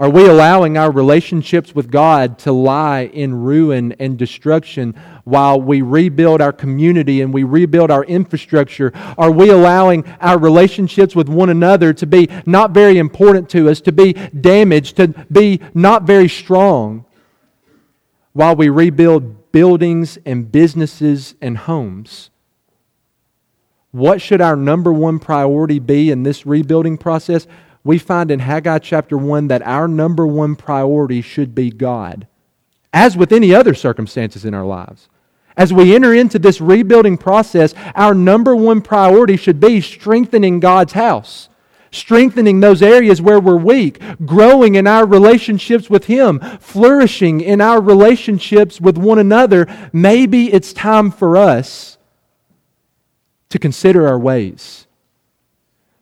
Are 0.00 0.08
we 0.08 0.26
allowing 0.26 0.78
our 0.78 0.90
relationships 0.90 1.74
with 1.74 1.90
God 1.90 2.38
to 2.38 2.52
lie 2.52 3.02
in 3.02 3.34
ruin 3.34 3.94
and 3.98 4.16
destruction 4.16 4.94
while 5.24 5.60
we 5.60 5.82
rebuild 5.82 6.40
our 6.40 6.54
community 6.54 7.20
and 7.20 7.34
we 7.34 7.42
rebuild 7.44 7.90
our 7.90 8.04
infrastructure? 8.04 8.94
Are 9.18 9.30
we 9.30 9.50
allowing 9.50 10.06
our 10.22 10.38
relationships 10.38 11.14
with 11.14 11.28
one 11.28 11.50
another 11.50 11.92
to 11.92 12.06
be 12.06 12.30
not 12.46 12.70
very 12.70 12.96
important 12.96 13.50
to 13.50 13.68
us, 13.68 13.82
to 13.82 13.92
be 13.92 14.14
damaged, 14.14 14.96
to 14.96 15.08
be 15.30 15.60
not 15.74 16.04
very 16.04 16.30
strong 16.30 17.04
while 18.32 18.56
we 18.56 18.70
rebuild 18.70 19.52
buildings 19.52 20.16
and 20.24 20.50
businesses 20.50 21.34
and 21.42 21.58
homes? 21.58 22.30
What 23.92 24.22
should 24.22 24.40
our 24.40 24.54
number 24.54 24.92
one 24.92 25.18
priority 25.18 25.80
be 25.80 26.10
in 26.10 26.22
this 26.22 26.46
rebuilding 26.46 26.96
process? 26.96 27.48
We 27.82 27.98
find 27.98 28.30
in 28.30 28.40
Haggai 28.40 28.78
chapter 28.78 29.16
1 29.16 29.48
that 29.48 29.62
our 29.62 29.88
number 29.88 30.26
one 30.26 30.54
priority 30.54 31.22
should 31.22 31.54
be 31.54 31.70
God, 31.70 32.28
as 32.92 33.16
with 33.16 33.32
any 33.32 33.54
other 33.54 33.74
circumstances 33.74 34.44
in 34.44 34.54
our 34.54 34.66
lives. 34.66 35.08
As 35.56 35.72
we 35.72 35.94
enter 35.94 36.14
into 36.14 36.38
this 36.38 36.60
rebuilding 36.60 37.18
process, 37.18 37.74
our 37.96 38.14
number 38.14 38.54
one 38.54 38.80
priority 38.80 39.36
should 39.36 39.58
be 39.58 39.80
strengthening 39.80 40.60
God's 40.60 40.92
house, 40.92 41.48
strengthening 41.90 42.60
those 42.60 42.82
areas 42.82 43.20
where 43.20 43.40
we're 43.40 43.56
weak, 43.56 44.00
growing 44.24 44.76
in 44.76 44.86
our 44.86 45.04
relationships 45.04 45.90
with 45.90 46.04
Him, 46.04 46.38
flourishing 46.60 47.40
in 47.40 47.60
our 47.60 47.80
relationships 47.80 48.80
with 48.80 48.96
one 48.96 49.18
another. 49.18 49.66
Maybe 49.92 50.52
it's 50.52 50.72
time 50.72 51.10
for 51.10 51.36
us 51.36 51.98
to 53.50 53.58
consider 53.58 54.08
our 54.08 54.18
ways. 54.18 54.86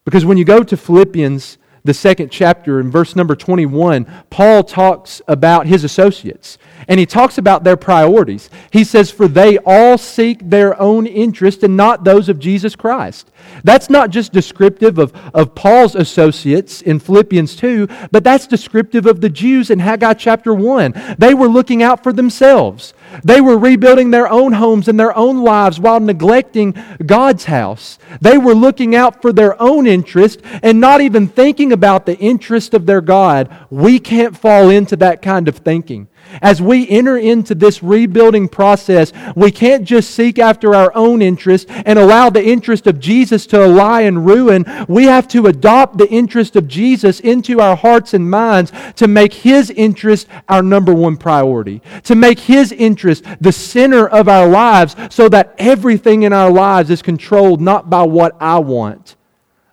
Because 0.05 0.25
when 0.25 0.39
you 0.39 0.45
go 0.45 0.63
to 0.63 0.77
Philippians, 0.77 1.59
the 1.85 1.95
second 1.95 2.31
chapter, 2.31 2.81
in 2.81 2.91
verse 2.91 3.17
number 3.17 3.35
21, 3.35 4.07
Paul 4.31 4.63
talks 4.63 5.21
about 5.27 5.67
his 5.67 5.85
associates 5.85 6.59
and 6.89 6.99
he 6.99 7.05
talks 7.05 7.37
about 7.37 7.65
their 7.65 7.77
priorities. 7.77 8.49
He 8.73 8.83
says, 8.83 9.11
For 9.11 9.29
they 9.29 9.59
all 9.59 9.99
seek 9.99 10.49
their 10.49 10.81
own 10.81 11.07
interest 11.07 11.63
and 11.63 11.77
not 11.77 12.03
those 12.03 12.31
of 12.31 12.39
Jesus 12.39 12.75
Christ. 12.75 13.31
That's 13.63 13.91
not 13.91 14.09
just 14.09 14.33
descriptive 14.33 14.99
of, 14.99 15.15
of 15.35 15.55
Paul's 15.55 15.95
associates 15.95 16.81
in 16.81 16.99
Philippians 16.99 17.57
2, 17.57 17.89
but 18.11 18.25
that's 18.25 18.47
descriptive 18.47 19.05
of 19.05 19.21
the 19.21 19.29
Jews 19.29 19.69
in 19.69 19.81
Haggai 19.81 20.15
chapter 20.15 20.55
1. 20.55 21.17
They 21.19 21.35
were 21.35 21.47
looking 21.49 21.83
out 21.83 22.03
for 22.03 22.13
themselves. 22.13 22.95
They 23.23 23.41
were 23.41 23.59
rebuilding 23.59 24.11
their 24.11 24.29
own 24.29 24.53
homes 24.53 24.89
and 24.89 24.99
their 24.99 25.17
own 25.17 25.43
lives 25.43 25.79
while 25.79 26.01
neglecting 26.01 26.75
God's 27.05 27.45
house. 27.45 27.99
They 28.21 28.39
were 28.39 28.55
looking 28.55 28.95
out 28.95 29.21
for 29.21 29.33
their 29.33 29.61
own 29.61 29.87
interest 29.87 30.41
and 30.63 30.81
not 30.81 31.01
even 31.01 31.29
thinking 31.29 31.73
about 31.73 32.07
the 32.07 32.19
interest 32.19 32.73
of 32.73 32.87
their 32.87 33.01
God. 33.01 33.55
We 33.71 33.99
can't 33.99 34.37
fall 34.37 34.71
into 34.71 34.97
that 34.97 35.21
kind 35.21 35.49
of 35.49 35.59
thinking. 35.59 36.09
As 36.43 36.63
we 36.63 36.89
enter 36.89 37.17
into 37.17 37.55
this 37.55 37.83
rebuilding 37.83 38.49
process, 38.49 39.13
we 39.35 39.51
can't 39.51 39.85
just 39.85 40.11
seek 40.11 40.39
after 40.39 40.75
our 40.75 40.93
own 40.95 41.23
interest 41.23 41.67
and 41.69 41.99
allow 41.99 42.31
the 42.31 42.45
interest 42.45 42.87
of 42.87 43.01
Jesus 43.01 43.47
to 43.49 43.67
lie 43.67 44.03
and 44.03 44.27
ruin. 44.27 44.65
We 44.89 45.05
have 45.05 45.29
to 45.29 45.47
adopt 45.47 45.99
the 45.99 46.09
interest 46.09 46.57
of 46.57 46.69
Jesus 46.69 47.21
into 47.21 47.61
our 47.61 47.77
hearts 47.77 48.15
and 48.15 48.31
minds 48.31 48.73
to 48.97 49.09
make 49.09 49.33
His 49.33 49.71
interest 49.71 50.29
our 50.49 50.63
number 50.63 50.95
one 50.95 51.17
priority, 51.17 51.83
to 52.05 52.15
make 52.15 52.39
His 52.41 52.73
interest 52.73 53.25
the 53.41 53.53
center 53.53 54.09
of 54.09 54.29
our 54.29 54.49
lives 54.49 54.97
so 55.11 55.29
that 55.29 55.55
everything 55.59 56.23
in 56.23 56.33
our 56.33 56.51
lives 56.51 56.91
is 56.91 57.03
controlled 57.03 57.61
not 57.61 57.91
by 57.91 58.03
what 58.03 58.37
I 58.41 58.59
want, 58.59 59.17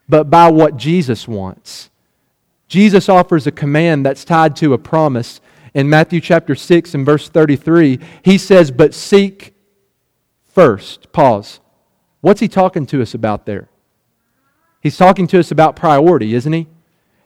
but 0.08 0.30
by 0.30 0.50
what 0.50 0.78
Jesus 0.78 1.28
wants. 1.28 1.90
Jesus 2.68 3.10
offers 3.10 3.46
a 3.48 3.52
command 3.52 4.06
that's 4.06 4.26
tied 4.26 4.56
to 4.58 4.74
a 4.74 4.78
promise 4.78 5.40
in 5.76 5.90
Matthew 5.90 6.22
chapter 6.22 6.56
6 6.56 6.96
and 6.96 7.06
verse 7.06 7.30
33, 7.30 8.00
he 8.24 8.38
says, 8.40 8.72
But 8.72 8.96
seek 8.96 9.54
first. 10.48 11.12
Pause. 11.12 11.60
What's 12.22 12.40
he 12.40 12.48
talking 12.48 12.88
to 12.88 13.02
us 13.04 13.14
about 13.14 13.46
there? 13.46 13.70
He's 14.82 14.98
talking 14.98 15.28
to 15.28 15.40
us 15.40 15.52
about 15.52 15.76
priority, 15.76 16.34
isn't 16.34 16.54
he? 16.54 16.68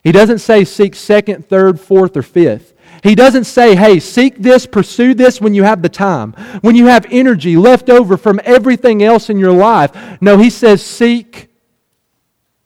He 0.02 0.12
doesn't 0.12 0.38
say 0.38 0.64
seek 0.64 0.94
second, 0.94 1.48
third, 1.48 1.78
fourth, 1.78 2.16
or 2.16 2.22
fifth. 2.22 2.74
He 3.02 3.14
doesn't 3.14 3.44
say, 3.44 3.76
hey, 3.76 4.00
seek 4.00 4.38
this, 4.38 4.66
pursue 4.66 5.14
this 5.14 5.40
when 5.40 5.54
you 5.54 5.62
have 5.62 5.80
the 5.80 5.88
time, 5.88 6.32
when 6.60 6.74
you 6.74 6.86
have 6.86 7.06
energy 7.10 7.56
left 7.56 7.88
over 7.88 8.16
from 8.16 8.40
everything 8.44 9.02
else 9.02 9.30
in 9.30 9.38
your 9.38 9.52
life. 9.52 10.20
No, 10.20 10.38
he 10.38 10.50
says, 10.50 10.84
seek 10.84 11.50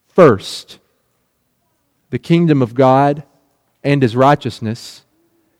first 0.08 0.78
the 2.10 2.18
kingdom 2.18 2.62
of 2.62 2.74
God 2.74 3.24
and 3.82 4.00
his 4.00 4.16
righteousness, 4.16 5.03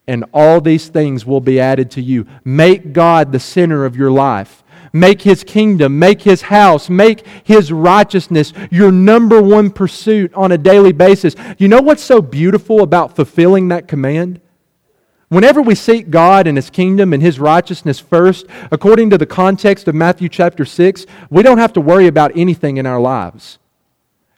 and 0.07 0.25
all 0.33 0.61
these 0.61 0.89
things 0.89 1.25
will 1.25 1.41
be 1.41 1.59
added 1.59 1.91
to 1.93 2.03
you. 2.03 2.27
Make 2.45 2.93
God 2.93 3.33
the 3.33 3.41
center 3.41 3.85
of 3.85 3.97
your 3.97 4.11
life. 4.11 4.63
Make 4.93 5.23
his 5.23 5.43
kingdom, 5.43 5.99
make 5.99 6.23
his 6.23 6.43
house, 6.43 6.89
make 6.89 7.27
his 7.43 7.73
righteousness 7.73 8.53
your 8.71 8.93
number 8.93 9.43
one 9.43 9.71
pursuit 9.71 10.33
on 10.35 10.53
a 10.53 10.59
daily 10.59 10.93
basis. 10.93 11.35
You 11.59 11.67
know 11.67 11.81
what's 11.81 12.03
so 12.03 12.23
beautiful 12.23 12.81
about 12.81 13.17
fulfilling 13.17 13.69
that 13.69 13.89
command? 13.89 14.41
Whenever 15.29 15.61
we 15.61 15.75
seek 15.75 16.11
God 16.11 16.47
and 16.47 16.57
His 16.57 16.71
kingdom 16.71 17.13
and 17.13 17.21
His 17.21 17.41
righteousness 17.41 17.99
first, 17.99 18.47
according 18.71 19.11
to 19.11 19.19
the 19.19 19.27
context 19.27 19.89
of 19.89 19.95
Matthew 19.97 20.29
chapter 20.29 20.65
6, 20.65 21.07
we 21.29 21.43
don't 21.43 21.59
have 21.59 21.73
to 21.73 21.81
worry 21.81 22.07
about 22.07 22.31
anything 22.37 22.77
in 22.77 22.87
our 22.87 23.01
lives. 23.01 23.59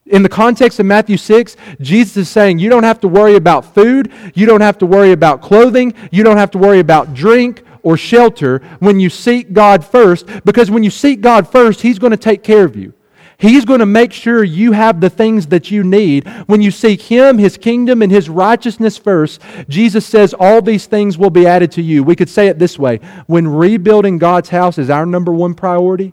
In 0.06 0.22
the 0.22 0.28
context 0.28 0.78
of 0.78 0.86
Matthew 0.86 1.16
6, 1.16 1.56
Jesus 1.80 2.16
is 2.16 2.28
saying 2.28 2.60
you 2.60 2.70
don't 2.70 2.84
have 2.84 3.00
to 3.00 3.08
worry 3.08 3.34
about 3.34 3.74
food, 3.74 4.12
you 4.34 4.46
don't 4.46 4.60
have 4.60 4.78
to 4.78 4.86
worry 4.86 5.10
about 5.10 5.42
clothing, 5.42 5.94
you 6.12 6.22
don't 6.22 6.36
have 6.36 6.52
to 6.52 6.58
worry 6.58 6.78
about 6.78 7.12
drink 7.12 7.62
or 7.82 7.96
shelter 7.96 8.60
when 8.78 9.00
you 9.00 9.10
seek 9.10 9.52
God 9.52 9.84
first, 9.84 10.26
because 10.44 10.70
when 10.70 10.84
you 10.84 10.90
seek 10.90 11.20
God 11.20 11.50
first, 11.50 11.80
He's 11.80 11.98
going 11.98 12.12
to 12.12 12.16
take 12.16 12.44
care 12.44 12.64
of 12.64 12.76
you. 12.76 12.94
He's 13.38 13.64
going 13.64 13.80
to 13.80 13.86
make 13.86 14.12
sure 14.12 14.42
you 14.44 14.72
have 14.72 15.00
the 15.00 15.10
things 15.10 15.48
that 15.48 15.70
you 15.70 15.84
need. 15.84 16.26
When 16.46 16.62
you 16.62 16.70
seek 16.70 17.02
Him, 17.02 17.36
His 17.36 17.58
kingdom, 17.58 18.00
and 18.00 18.10
His 18.10 18.28
righteousness 18.28 18.96
first, 18.96 19.42
Jesus 19.68 20.06
says 20.06 20.34
all 20.38 20.62
these 20.62 20.86
things 20.86 21.18
will 21.18 21.30
be 21.30 21.46
added 21.46 21.72
to 21.72 21.82
you. 21.82 22.02
We 22.02 22.16
could 22.16 22.30
say 22.30 22.46
it 22.46 22.58
this 22.58 22.78
way 22.78 23.00
when 23.26 23.48
rebuilding 23.48 24.18
God's 24.18 24.50
house 24.50 24.78
is 24.78 24.88
our 24.88 25.04
number 25.04 25.32
one 25.32 25.54
priority, 25.54 26.12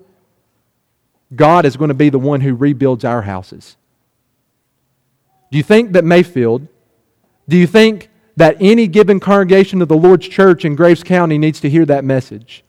God 1.33 1.65
is 1.65 1.77
going 1.77 1.89
to 1.89 1.93
be 1.93 2.09
the 2.09 2.19
one 2.19 2.41
who 2.41 2.55
rebuilds 2.55 3.05
our 3.05 3.21
houses. 3.21 3.77
Do 5.53 5.57
you 5.57 5.63
think 5.63 5.91
that 5.91 6.03
Mayfield, 6.03 6.67
do 7.47 7.55
you 7.55 7.67
think 7.67 8.09
that 8.37 8.57
any 8.59 8.87
given 8.87 9.19
congregation 9.19 9.83
of 9.83 9.87
the 9.87 9.95
Lord's 9.95 10.27
church 10.27 10.65
in 10.65 10.75
Graves 10.75 11.03
County 11.03 11.37
needs 11.37 11.59
to 11.59 11.69
hear 11.69 11.85
that 11.85 12.03
message? 12.03 12.63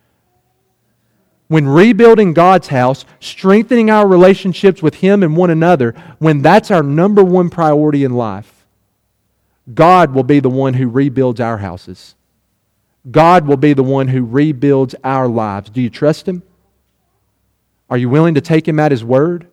when 1.48 1.68
rebuilding 1.68 2.32
God's 2.32 2.68
house, 2.68 3.04
strengthening 3.20 3.90
our 3.90 4.08
relationships 4.08 4.82
with 4.82 4.96
Him 4.96 5.22
and 5.22 5.36
one 5.36 5.50
another, 5.50 5.94
when 6.18 6.42
that's 6.42 6.70
our 6.70 6.82
number 6.82 7.22
one 7.22 7.50
priority 7.50 8.02
in 8.02 8.14
life, 8.14 8.66
God 9.72 10.14
will 10.14 10.24
be 10.24 10.40
the 10.40 10.50
one 10.50 10.74
who 10.74 10.88
rebuilds 10.88 11.40
our 11.40 11.58
houses. 11.58 12.14
God 13.10 13.46
will 13.46 13.56
be 13.56 13.74
the 13.74 13.82
one 13.82 14.08
who 14.08 14.24
rebuilds 14.24 14.94
our 15.04 15.28
lives. 15.28 15.70
Do 15.70 15.80
you 15.80 15.90
trust 15.90 16.26
Him? 16.26 16.42
Are 17.90 17.98
you 17.98 18.08
willing 18.08 18.34
to 18.34 18.40
take 18.40 18.66
Him 18.66 18.80
at 18.80 18.90
His 18.90 19.04
word? 19.04 19.46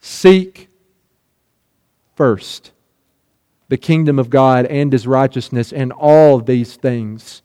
Seek 0.00 0.68
first 2.22 2.70
the 3.68 3.76
kingdom 3.76 4.16
of 4.16 4.30
God 4.30 4.64
and 4.66 4.92
His 4.92 5.08
righteousness, 5.08 5.72
and 5.72 5.90
all 5.90 6.38
these 6.38 6.76
things 6.76 7.42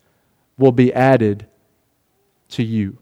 will 0.56 0.72
be 0.72 0.94
added 0.94 1.48
to 2.50 2.62
you. 2.62 3.00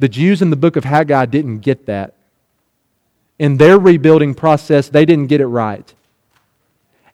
The 0.00 0.08
Jews 0.08 0.42
in 0.42 0.50
the 0.50 0.56
book 0.56 0.74
of 0.74 0.82
Haggai 0.82 1.26
didn't 1.26 1.60
get 1.60 1.86
that. 1.86 2.16
In 3.38 3.58
their 3.58 3.78
rebuilding 3.78 4.34
process, 4.34 4.88
they 4.88 5.04
didn't 5.04 5.28
get 5.28 5.40
it 5.40 5.46
right. 5.46 5.94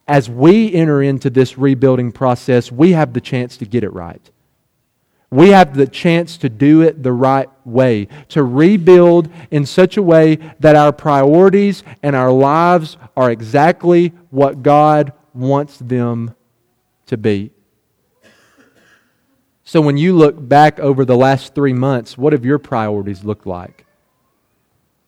As 0.09 0.31
we 0.31 0.73
enter 0.73 1.03
into 1.03 1.29
this 1.29 1.59
rebuilding 1.59 2.11
process, 2.11 2.73
we 2.73 2.93
have 2.93 3.13
the 3.13 3.21
chance 3.21 3.59
to 3.59 3.67
get 3.67 3.85
it 3.85 3.93
right. 3.93 4.31
We 5.31 5.51
have 5.51 5.77
the 5.77 5.87
chance 5.87 6.37
to 6.39 6.49
do 6.49 6.83
it 6.83 7.03
the 7.03 7.13
right 7.13 7.49
way, 7.65 8.09
to 8.29 8.45
rebuild 8.45 9.29
in 9.51 9.67
such 9.67 9.97
a 9.97 10.03
way 10.03 10.37
that 10.61 10.77
our 10.77 10.93
priorities 10.93 11.83
and 12.03 12.15
our 12.15 12.31
lives 12.31 12.97
are 13.17 13.31
exactly 13.31 14.13
what 14.31 14.63
God 14.63 15.13
wants 15.35 15.79
them 15.79 16.35
to 17.07 17.17
be. 17.17 17.51
So 19.65 19.81
when 19.81 19.97
you 19.97 20.17
look 20.17 20.49
back 20.49 20.79
over 20.79 21.05
the 21.05 21.17
last 21.17 21.55
three 21.57 21.73
months, 21.73 22.17
what 22.17 22.33
have 22.33 22.45
your 22.45 22.61
priorities 22.61 23.25
looked 23.25 23.47
like? 23.47 23.85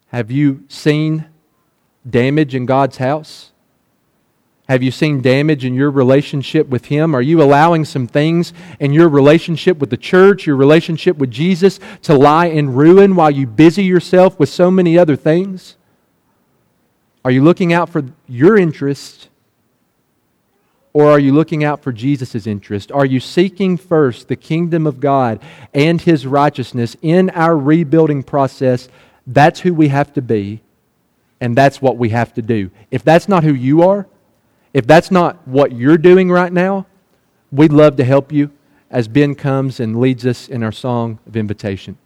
Have 0.09 0.33
you 0.33 0.65
seen 0.69 1.27
damage 2.09 2.57
in 2.57 2.67
God's 2.67 2.97
house? 2.97 3.53
Have 4.69 4.83
you 4.83 4.91
seen 4.91 5.23
damage 5.23 5.65
in 5.65 5.73
your 5.73 5.91
relationship 5.91 6.69
with 6.69 6.87
Him? 6.87 7.15
Are 7.15 7.23
you 7.23 7.43
allowing 7.43 7.87
some 7.87 8.07
things 8.07 8.53
in 8.79 8.93
your 8.93 9.09
relationship 9.09 9.79
with 9.79 9.89
the 9.89 9.97
church, 9.97 10.47
your 10.47 10.57
relationship 10.57 11.17
with 11.17 11.31
Jesus, 11.31 11.81
to 12.03 12.15
lie 12.15 12.47
in 12.47 12.75
ruin 12.75 13.17
while 13.17 13.31
you 13.31 13.47
busy 13.47 13.85
yourself 13.85 14.39
with 14.39 14.51
so 14.51 14.71
many 14.71 14.99
other 14.99 15.17
things? 15.17 15.77
Are 17.25 17.31
you 17.31 17.43
looking 17.43 17.73
out 17.73 17.89
for 17.89 18.05
your 18.27 18.59
interests 18.59 19.29
or 20.93 21.11
are 21.11 21.19
you 21.19 21.33
looking 21.33 21.65
out 21.65 21.83
for 21.83 21.93
Jesus' 21.93 22.47
interest? 22.47 22.93
Are 22.93 23.07
you 23.07 23.21
seeking 23.21 23.77
first 23.77 24.29
the 24.29 24.37
kingdom 24.37 24.87
of 24.87 25.01
God 25.01 25.41
and 25.73 26.01
his 26.01 26.27
righteousness 26.27 26.97
in 27.01 27.31
our 27.31 27.57
rebuilding 27.57 28.23
process? 28.23 28.89
That's 29.27 29.61
who 29.61 29.73
we 29.73 29.89
have 29.89 30.13
to 30.15 30.23
be, 30.23 30.61
and 31.41 31.57
that's 31.57 31.81
what 31.81 31.97
we 31.97 32.11
have 32.11 32.35
to 32.35 32.43
do. 32.43 32.71
If 32.91 33.03
that's 33.03 33.29
not 33.29 33.45
who 33.45 33.55
you 33.55 33.83
are, 33.83 34.07
if 34.73 34.87
that's 34.87 35.11
not 35.11 35.47
what 35.47 35.73
you're 35.73 35.99
doing 35.99 36.31
right 36.31 36.53
now, 36.53 36.87
we'd 37.51 37.73
love 37.73 37.97
to 37.97 38.05
help 38.05 38.33
you 38.33 38.51
as 38.91 39.09
Ben 39.09 39.35
comes 39.35 39.81
and 39.81 40.01
leads 40.01 40.27
us 40.27 40.49
in 40.49 40.63
our 40.63 40.73
song 40.73 41.19
of 41.27 41.37
invitation. 41.37 41.99